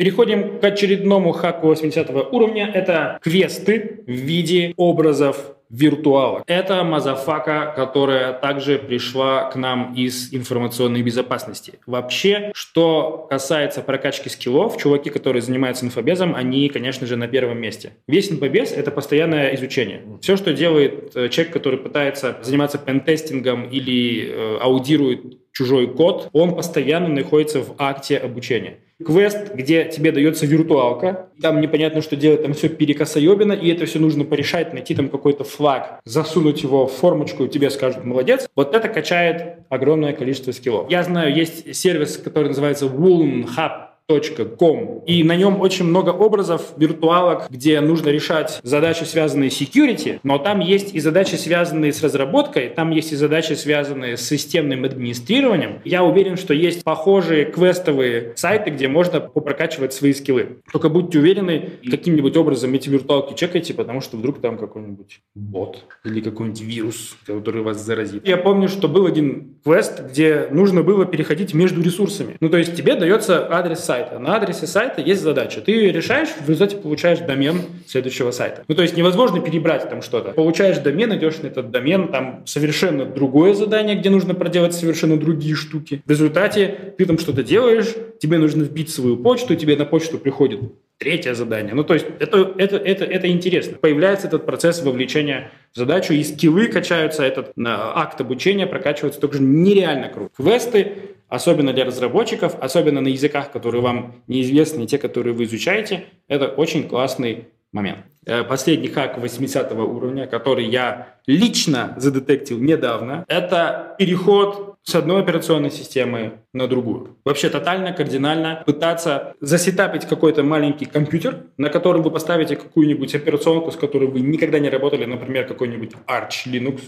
Переходим 0.00 0.58
к 0.60 0.64
очередному 0.64 1.32
хаку 1.32 1.66
80 1.66 2.08
уровня. 2.32 2.70
Это 2.72 3.18
квесты 3.20 4.00
в 4.06 4.10
виде 4.10 4.72
образов 4.78 5.56
виртуалок. 5.68 6.42
Это 6.46 6.82
мазафака, 6.84 7.74
которая 7.76 8.32
также 8.32 8.78
пришла 8.78 9.50
к 9.50 9.56
нам 9.56 9.92
из 9.92 10.32
информационной 10.32 11.02
безопасности. 11.02 11.74
Вообще, 11.84 12.50
что 12.54 13.26
касается 13.28 13.82
прокачки 13.82 14.30
скиллов, 14.30 14.78
чуваки, 14.78 15.10
которые 15.10 15.42
занимаются 15.42 15.84
инфобезом, 15.84 16.34
они, 16.34 16.70
конечно 16.70 17.06
же, 17.06 17.16
на 17.16 17.28
первом 17.28 17.60
месте. 17.60 17.92
Весь 18.08 18.32
инфобез— 18.32 18.72
это 18.74 18.90
постоянное 18.90 19.54
изучение. 19.54 20.00
Все, 20.22 20.38
что 20.38 20.54
делает 20.54 21.14
э, 21.14 21.28
человек, 21.28 21.52
который 21.52 21.78
пытается 21.78 22.38
заниматься 22.40 22.78
пентестингом 22.78 23.68
или 23.68 24.30
э, 24.30 24.58
аудирует 24.62 25.52
чужой 25.52 25.88
код, 25.88 26.30
он 26.32 26.56
постоянно 26.56 27.08
находится 27.08 27.60
в 27.60 27.74
акте 27.76 28.16
обучения 28.16 28.78
квест, 29.04 29.54
где 29.54 29.84
тебе 29.84 30.12
дается 30.12 30.46
виртуалка, 30.46 31.28
там 31.40 31.60
непонятно, 31.60 32.02
что 32.02 32.16
делать, 32.16 32.42
там 32.42 32.52
все 32.52 32.68
перекосоебено, 32.68 33.52
и 33.52 33.70
это 33.70 33.86
все 33.86 33.98
нужно 33.98 34.24
порешать, 34.24 34.72
найти 34.72 34.94
там 34.94 35.08
какой-то 35.08 35.44
флаг, 35.44 36.00
засунуть 36.04 36.62
его 36.62 36.86
в 36.86 36.92
формочку, 36.92 37.44
и 37.44 37.48
тебе 37.48 37.70
скажут 37.70 38.04
«молодец». 38.04 38.48
Вот 38.54 38.74
это 38.74 38.88
качает 38.88 39.58
огромное 39.68 40.12
количество 40.12 40.52
скиллов. 40.52 40.90
Я 40.90 41.02
знаю, 41.02 41.34
есть 41.34 41.74
сервис, 41.74 42.16
который 42.16 42.48
называется 42.48 42.86
Woolen 42.86 43.46
Hub, 43.56 43.89
Com. 44.18 45.04
И 45.06 45.22
на 45.24 45.36
нем 45.36 45.60
очень 45.60 45.84
много 45.84 46.10
образов, 46.10 46.72
виртуалок, 46.76 47.46
где 47.50 47.80
нужно 47.80 48.08
решать 48.08 48.60
задачи, 48.62 49.04
связанные 49.04 49.50
с 49.50 49.60
security, 49.60 50.20
но 50.22 50.38
там 50.38 50.60
есть 50.60 50.94
и 50.94 51.00
задачи, 51.00 51.36
связанные 51.36 51.92
с 51.92 52.02
разработкой, 52.02 52.70
там 52.70 52.90
есть 52.90 53.12
и 53.12 53.16
задачи, 53.16 53.52
связанные 53.52 54.16
с 54.16 54.22
системным 54.22 54.84
администрированием. 54.84 55.80
Я 55.84 56.02
уверен, 56.02 56.36
что 56.36 56.54
есть 56.54 56.84
похожие 56.84 57.44
квестовые 57.44 58.32
сайты, 58.36 58.70
где 58.70 58.88
можно 58.88 59.20
попрокачивать 59.20 59.92
свои 59.92 60.12
скиллы. 60.12 60.58
Только 60.72 60.88
будьте 60.88 61.18
уверены, 61.18 61.70
каким-нибудь 61.88 62.36
образом 62.36 62.72
эти 62.74 62.88
виртуалки 62.88 63.34
чекайте, 63.34 63.74
потому 63.74 64.00
что 64.00 64.16
вдруг 64.16 64.40
там 64.40 64.58
какой-нибудь 64.58 65.20
бот 65.34 65.84
или 66.04 66.20
какой-нибудь 66.20 66.60
вирус, 66.60 67.16
который 67.26 67.62
вас 67.62 67.84
заразит. 67.84 68.26
Я 68.26 68.36
помню, 68.36 68.68
что 68.68 68.88
был 68.88 69.06
один 69.06 69.56
квест, 69.64 70.02
где 70.10 70.48
нужно 70.50 70.82
было 70.82 71.04
переходить 71.06 71.54
между 71.54 71.82
ресурсами. 71.82 72.36
Ну, 72.40 72.48
то 72.48 72.56
есть 72.56 72.74
тебе 72.74 72.94
дается 72.94 73.46
адрес 73.52 73.80
сайта, 73.80 73.99
сайта. 74.00 74.18
На 74.18 74.36
адресе 74.36 74.66
сайта 74.66 75.00
есть 75.00 75.22
задача. 75.22 75.60
Ты 75.60 75.90
решаешь, 75.90 76.28
в 76.28 76.48
результате 76.48 76.76
получаешь 76.76 77.18
домен 77.20 77.62
следующего 77.86 78.30
сайта. 78.30 78.64
Ну, 78.68 78.74
то 78.74 78.82
есть 78.82 78.96
невозможно 78.96 79.40
перебрать 79.40 79.88
там 79.88 80.02
что-то. 80.02 80.32
Получаешь 80.32 80.78
домен, 80.78 81.14
идешь 81.14 81.38
на 81.38 81.48
этот 81.48 81.70
домен, 81.70 82.08
там 82.08 82.42
совершенно 82.46 83.04
другое 83.04 83.54
задание, 83.54 83.96
где 83.96 84.10
нужно 84.10 84.34
проделать 84.34 84.74
совершенно 84.74 85.16
другие 85.16 85.54
штуки. 85.54 86.02
В 86.04 86.10
результате 86.10 86.94
ты 86.96 87.04
там 87.04 87.18
что-то 87.18 87.42
делаешь, 87.42 87.94
тебе 88.20 88.38
нужно 88.38 88.62
вбить 88.62 88.90
свою 88.90 89.16
почту, 89.16 89.54
тебе 89.56 89.76
на 89.76 89.84
почту 89.84 90.18
приходит 90.18 90.60
третье 90.98 91.34
задание. 91.34 91.74
Ну, 91.74 91.82
то 91.82 91.94
есть 91.94 92.06
это, 92.18 92.54
это, 92.58 92.76
это, 92.76 93.04
это 93.04 93.28
интересно. 93.28 93.78
Появляется 93.78 94.26
этот 94.26 94.44
процесс 94.44 94.82
вовлечения 94.82 95.50
задачу, 95.72 96.12
и 96.12 96.22
скиллы 96.24 96.68
качаются, 96.68 97.22
этот 97.24 97.52
акт 97.64 98.20
обучения 98.20 98.66
прокачивается 98.66 99.20
тоже 99.20 99.40
нереально 99.42 100.08
круто. 100.08 100.30
Квесты 100.36 101.10
особенно 101.30 101.72
для 101.72 101.84
разработчиков, 101.84 102.56
особенно 102.60 103.00
на 103.00 103.08
языках, 103.08 103.50
которые 103.52 103.80
вам 103.80 104.16
неизвестны, 104.26 104.86
те, 104.86 104.98
которые 104.98 105.32
вы 105.32 105.44
изучаете, 105.44 106.04
это 106.28 106.48
очень 106.48 106.88
классный 106.88 107.48
момент. 107.72 108.00
Э, 108.26 108.42
последний 108.42 108.88
хак 108.88 109.16
80 109.16 109.72
уровня, 109.72 110.26
который 110.26 110.66
я 110.66 111.14
лично 111.26 111.94
задетектил 111.96 112.58
недавно, 112.58 113.24
это 113.28 113.94
переход 113.98 114.69
с 114.82 114.94
одной 114.94 115.22
операционной 115.22 115.70
системы 115.70 116.40
на 116.52 116.66
другую. 116.66 117.18
Вообще 117.24 117.50
тотально, 117.50 117.92
кардинально 117.92 118.62
пытаться 118.66 119.34
засетапить 119.40 120.06
какой-то 120.06 120.42
маленький 120.42 120.86
компьютер, 120.86 121.44
на 121.58 121.68
котором 121.68 122.02
вы 122.02 122.10
поставите 122.10 122.56
какую-нибудь 122.56 123.14
операционку, 123.14 123.70
с 123.70 123.76
которой 123.76 124.08
вы 124.08 124.20
никогда 124.20 124.58
не 124.58 124.70
работали, 124.70 125.04
например, 125.04 125.46
какой-нибудь 125.46 125.92
Arch 126.06 126.46
Linux 126.46 126.80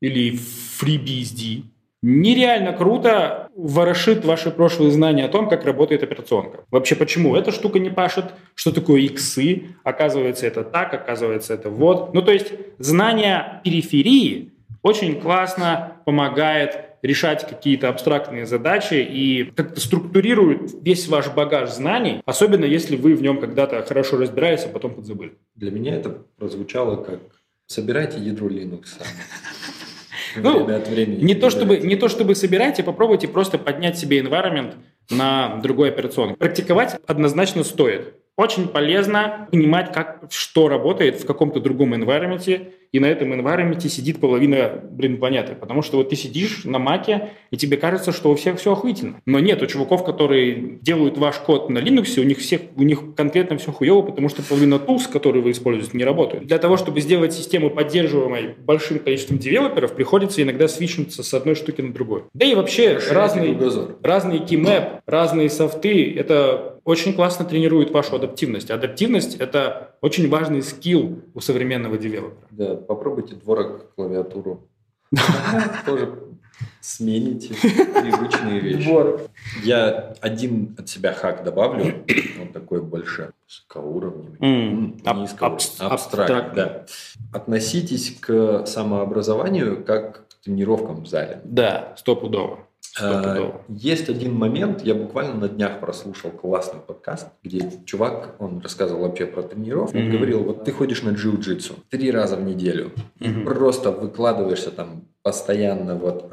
или 0.00 0.32
FreeBSD, 0.32 1.64
нереально 2.02 2.72
круто 2.72 3.48
ворошит 3.54 4.24
ваши 4.24 4.50
прошлые 4.50 4.90
знания 4.90 5.24
о 5.24 5.28
том, 5.28 5.48
как 5.48 5.64
работает 5.64 6.02
операционка. 6.02 6.64
Вообще, 6.70 6.96
почему 6.96 7.36
эта 7.36 7.52
штука 7.52 7.78
не 7.78 7.90
пашет, 7.90 8.26
что 8.54 8.72
такое 8.72 9.00
иксы, 9.02 9.76
оказывается, 9.84 10.46
это 10.46 10.64
так, 10.64 10.94
оказывается, 10.94 11.54
это 11.54 11.68
вот. 11.70 12.14
Ну, 12.14 12.22
то 12.22 12.32
есть 12.32 12.52
знание 12.78 13.60
периферии 13.64 14.52
очень 14.82 15.20
классно 15.20 15.98
помогает 16.06 16.89
решать 17.02 17.48
какие-то 17.48 17.88
абстрактные 17.88 18.46
задачи 18.46 18.94
и 18.94 19.50
как-то 19.56 19.80
структурирует 19.80 20.72
весь 20.82 21.08
ваш 21.08 21.28
багаж 21.30 21.70
знаний, 21.70 22.22
особенно 22.24 22.64
если 22.64 22.96
вы 22.96 23.14
в 23.14 23.22
нем 23.22 23.40
когда-то 23.40 23.82
хорошо 23.82 24.18
разбирались, 24.18 24.64
а 24.64 24.68
потом 24.68 24.94
подзабыли. 24.94 25.32
Для 25.54 25.70
меня 25.70 25.94
это 25.94 26.10
прозвучало 26.36 27.02
как 27.02 27.20
«собирайте 27.66 28.18
ядро 28.18 28.48
Linux». 28.48 28.84
Ну, 30.36 30.64
время 30.64 30.76
от 30.76 30.88
времени. 30.88 31.24
Не 31.24 31.34
то, 31.34 31.50
чтобы, 31.50 31.78
не 31.78 31.96
то 31.96 32.08
чтобы 32.08 32.36
собирайте, 32.36 32.84
попробуйте 32.84 33.26
просто 33.26 33.58
поднять 33.58 33.98
себе 33.98 34.20
environment 34.20 34.74
на 35.10 35.56
другой 35.60 35.88
операционный. 35.88 36.36
Практиковать 36.36 37.00
однозначно 37.06 37.64
стоит. 37.64 38.14
Очень 38.40 38.68
полезно 38.68 39.48
понимать, 39.52 39.92
как, 39.92 40.22
что 40.30 40.70
работает 40.70 41.20
в 41.20 41.26
каком-то 41.26 41.60
другом 41.60 41.92
environment, 41.92 42.72
и 42.90 42.98
на 42.98 43.04
этом 43.04 43.34
environment 43.34 43.86
сидит 43.86 44.18
половина, 44.18 44.80
блин, 44.90 45.18
планеты. 45.18 45.54
Потому 45.54 45.82
что 45.82 45.98
вот 45.98 46.08
ты 46.08 46.16
сидишь 46.16 46.64
на 46.64 46.78
маке, 46.78 47.32
и 47.50 47.58
тебе 47.58 47.76
кажется, 47.76 48.12
что 48.12 48.30
у 48.30 48.34
всех 48.36 48.58
все 48.58 48.72
охуительно. 48.72 49.20
Но 49.26 49.40
нет, 49.40 49.60
у 49.60 49.66
чуваков, 49.66 50.06
которые 50.06 50.78
делают 50.80 51.18
ваш 51.18 51.36
код 51.36 51.68
на 51.68 51.80
Linux, 51.80 52.18
у 52.18 52.24
них, 52.24 52.38
всех, 52.38 52.62
у 52.76 52.82
них 52.82 53.14
конкретно 53.14 53.58
все 53.58 53.72
хуево, 53.72 54.00
потому 54.00 54.30
что 54.30 54.42
половина 54.42 54.76
tools, 54.76 55.12
которые 55.12 55.42
вы 55.42 55.50
используете, 55.50 55.98
не 55.98 56.04
работают. 56.04 56.46
Для 56.46 56.56
того, 56.56 56.78
чтобы 56.78 57.02
сделать 57.02 57.34
систему 57.34 57.68
поддерживаемой 57.68 58.54
большим 58.58 59.00
количеством 59.00 59.36
девелоперов, 59.36 59.92
приходится 59.92 60.42
иногда 60.42 60.66
свичнуться 60.66 61.22
с 61.22 61.34
одной 61.34 61.56
штуки 61.56 61.82
на 61.82 61.92
другую. 61.92 62.24
Да 62.32 62.46
и 62.46 62.54
вообще 62.54 62.98
разные, 63.10 63.54
разные 64.02 64.40
keymap, 64.40 65.00
разные 65.04 65.50
софты, 65.50 66.14
это 66.16 66.79
очень 66.90 67.14
классно 67.14 67.44
тренирует 67.44 67.90
вашу 67.90 68.16
адаптивность. 68.16 68.70
Адаптивность– 68.70 69.36
это 69.38 69.96
очень 70.00 70.28
важный 70.28 70.62
скилл 70.62 71.22
у 71.34 71.40
современного 71.40 71.96
девелопера. 71.96 72.48
Да, 72.50 72.74
попробуйте 72.74 73.36
дворок 73.36 73.94
клавиатуру. 73.94 74.68
Тоже 75.86 76.30
смените 76.80 77.54
привычные 77.54 78.60
вещи. 78.60 78.84
Двор. 78.84 79.20
Я 79.62 80.14
один 80.20 80.74
от 80.78 80.88
себя 80.88 81.12
хак 81.12 81.44
добавлю, 81.44 82.04
он 82.40 82.48
такой 82.48 82.82
больше 82.82 83.32
высокоуровневый, 83.46 84.38
mm. 84.38 85.20
низкого, 85.20 85.58
абстракт, 85.78 86.54
да. 86.54 86.86
Относитесь 87.32 88.16
к 88.20 88.66
самообразованию 88.66 89.84
как 89.84 90.28
к 90.28 90.44
тренировкам 90.44 91.02
в 91.04 91.06
зале. 91.06 91.40
Да, 91.44 91.94
стопудово. 91.96 92.66
А, 92.98 93.60
есть 93.68 94.08
один 94.08 94.34
момент, 94.34 94.82
я 94.82 94.94
буквально 94.94 95.34
на 95.34 95.48
днях 95.48 95.80
прослушал 95.80 96.30
классный 96.30 96.80
подкаст, 96.80 97.28
где 97.42 97.70
чувак, 97.84 98.36
он 98.38 98.60
рассказывал 98.60 99.02
вообще 99.02 99.26
про 99.26 99.42
тренировку, 99.42 99.96
mm-hmm. 99.96 100.04
он 100.06 100.12
говорил, 100.12 100.44
вот 100.44 100.64
ты 100.64 100.72
ходишь 100.72 101.02
на 101.02 101.10
джиу-джитсу 101.10 101.74
три 101.88 102.10
раза 102.10 102.36
в 102.36 102.42
неделю, 102.42 102.92
mm-hmm. 103.20 103.44
просто 103.44 103.90
выкладываешься 103.90 104.70
там 104.70 105.04
постоянно 105.22 105.96
вот 105.96 106.32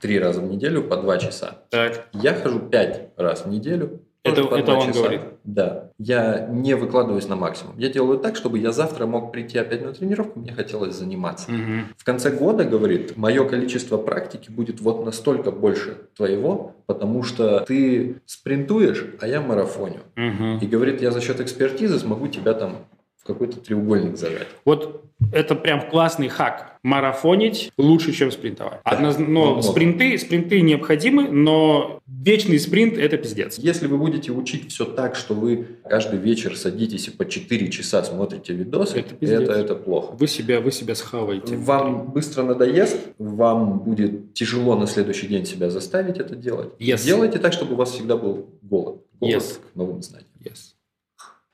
три 0.00 0.18
раза 0.18 0.40
в 0.40 0.44
неделю 0.44 0.82
по 0.82 0.96
два 0.96 1.18
часа. 1.18 1.58
Так. 1.70 2.06
Я 2.12 2.34
хожу 2.34 2.58
пять 2.60 3.10
раз 3.16 3.44
в 3.44 3.48
неделю 3.48 4.03
это, 4.24 4.40
это 4.56 4.72
он 4.72 4.88
часа. 4.88 4.98
говорит? 4.98 5.20
Да. 5.44 5.90
Я 5.98 6.48
не 6.50 6.74
выкладываюсь 6.74 7.28
на 7.28 7.36
максимум. 7.36 7.78
Я 7.78 7.90
делаю 7.90 8.18
так, 8.18 8.36
чтобы 8.36 8.58
я 8.58 8.72
завтра 8.72 9.06
мог 9.06 9.30
прийти 9.32 9.58
опять 9.58 9.84
на 9.84 9.92
тренировку, 9.92 10.40
мне 10.40 10.52
хотелось 10.52 10.96
заниматься. 10.96 11.50
Угу. 11.50 11.94
В 11.98 12.04
конце 12.04 12.30
года, 12.30 12.64
говорит, 12.64 13.16
мое 13.16 13.46
количество 13.46 13.98
практики 13.98 14.50
будет 14.50 14.80
вот 14.80 15.04
настолько 15.04 15.50
больше 15.50 15.98
твоего, 16.16 16.74
потому 16.86 17.22
что 17.22 17.60
ты 17.60 18.16
спринтуешь, 18.24 19.06
а 19.20 19.28
я 19.28 19.40
марафоню. 19.40 20.00
Угу. 20.16 20.58
И 20.62 20.66
говорит, 20.66 21.02
я 21.02 21.10
за 21.10 21.20
счет 21.20 21.40
экспертизы 21.40 21.98
смогу 21.98 22.28
тебя 22.28 22.54
там 22.54 22.76
в 23.24 23.26
какой-то 23.26 23.58
треугольник 23.58 24.18
зажать. 24.18 24.48
Вот 24.66 25.02
это 25.32 25.54
прям 25.54 25.88
классный 25.88 26.28
хак. 26.28 26.78
Марафонить 26.82 27.72
лучше, 27.78 28.12
чем 28.12 28.30
спринтовать. 28.30 28.80
Одноз... 28.84 29.16
Но 29.18 29.54
Ну, 29.56 29.62
спринты, 29.62 30.18
спринты 30.18 30.60
необходимы, 30.60 31.28
но 31.30 32.00
вечный 32.06 32.58
спринт– 32.60 32.98
это 32.98 33.16
пиздец. 33.16 33.58
Если 33.58 33.86
вы 33.86 33.96
будете 33.96 34.30
учить 34.30 34.70
все 34.70 34.84
так, 34.84 35.16
что 35.16 35.32
вы 35.32 35.66
каждый 35.88 36.18
вечер 36.18 36.54
садитесь 36.54 37.08
и 37.08 37.10
по 37.10 37.24
4 37.24 37.70
часа 37.70 38.04
смотрите 38.04 38.52
видосы, 38.52 38.98
Это 38.98 39.14
это, 39.24 39.52
это, 39.52 39.74
плохо. 39.74 40.14
Вы 40.14 40.26
себя, 40.26 40.60
вы 40.60 40.70
себя 40.70 40.94
схаваете. 40.94 41.56
Вам 41.56 42.10
быстро 42.10 42.42
надоест, 42.42 42.98
вам 43.18 43.78
будет 43.78 44.34
тяжело 44.34 44.76
на 44.76 44.86
следующий 44.86 45.28
день 45.28 45.46
себя 45.46 45.70
заставить 45.70 46.18
это 46.18 46.36
делать. 46.36 46.74
Yes. 46.78 47.02
Делайте 47.06 47.38
так, 47.38 47.54
чтобы 47.54 47.72
у 47.72 47.76
вас 47.76 47.92
всегда 47.92 48.18
был 48.18 48.50
голод. 48.60 49.00
Голод 49.18 49.34
Yes. 49.34 49.58
к 49.72 49.74
новым 49.74 50.02
знаниям. 50.02 50.28
Yes. 50.44 50.74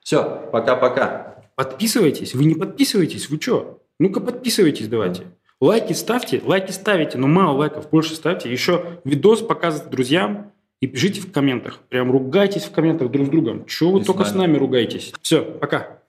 Все, 0.03 0.49
пока-пока. 0.51 1.30
Подписывайтесь. 1.61 2.33
Вы 2.33 2.45
не 2.45 2.55
подписываетесь, 2.55 3.29
вы 3.29 3.39
что? 3.39 3.83
Ну-ка 3.99 4.19
подписывайтесь 4.19 4.87
давайте. 4.87 5.25
Лайки 5.59 5.93
ставьте, 5.93 6.41
лайки 6.43 6.71
ставите, 6.71 7.19
но 7.19 7.27
мало 7.27 7.55
лайков, 7.55 7.91
больше 7.91 8.15
ставьте. 8.15 8.51
Еще 8.51 8.99
видос 9.03 9.41
показывайте 9.41 9.91
друзьям 9.91 10.53
и 10.79 10.87
пишите 10.87 11.21
в 11.21 11.31
комментах. 11.31 11.77
Прям 11.89 12.11
ругайтесь 12.11 12.63
в 12.63 12.71
комментах 12.71 13.11
друг 13.11 13.27
с 13.27 13.29
другом. 13.29 13.67
Чего 13.67 13.91
вы 13.91 13.99
И 13.99 14.03
только 14.03 14.25
с 14.25 14.33
нами. 14.33 14.47
нами 14.47 14.57
ругаетесь? 14.57 15.13
Все, 15.21 15.43
пока. 15.43 16.00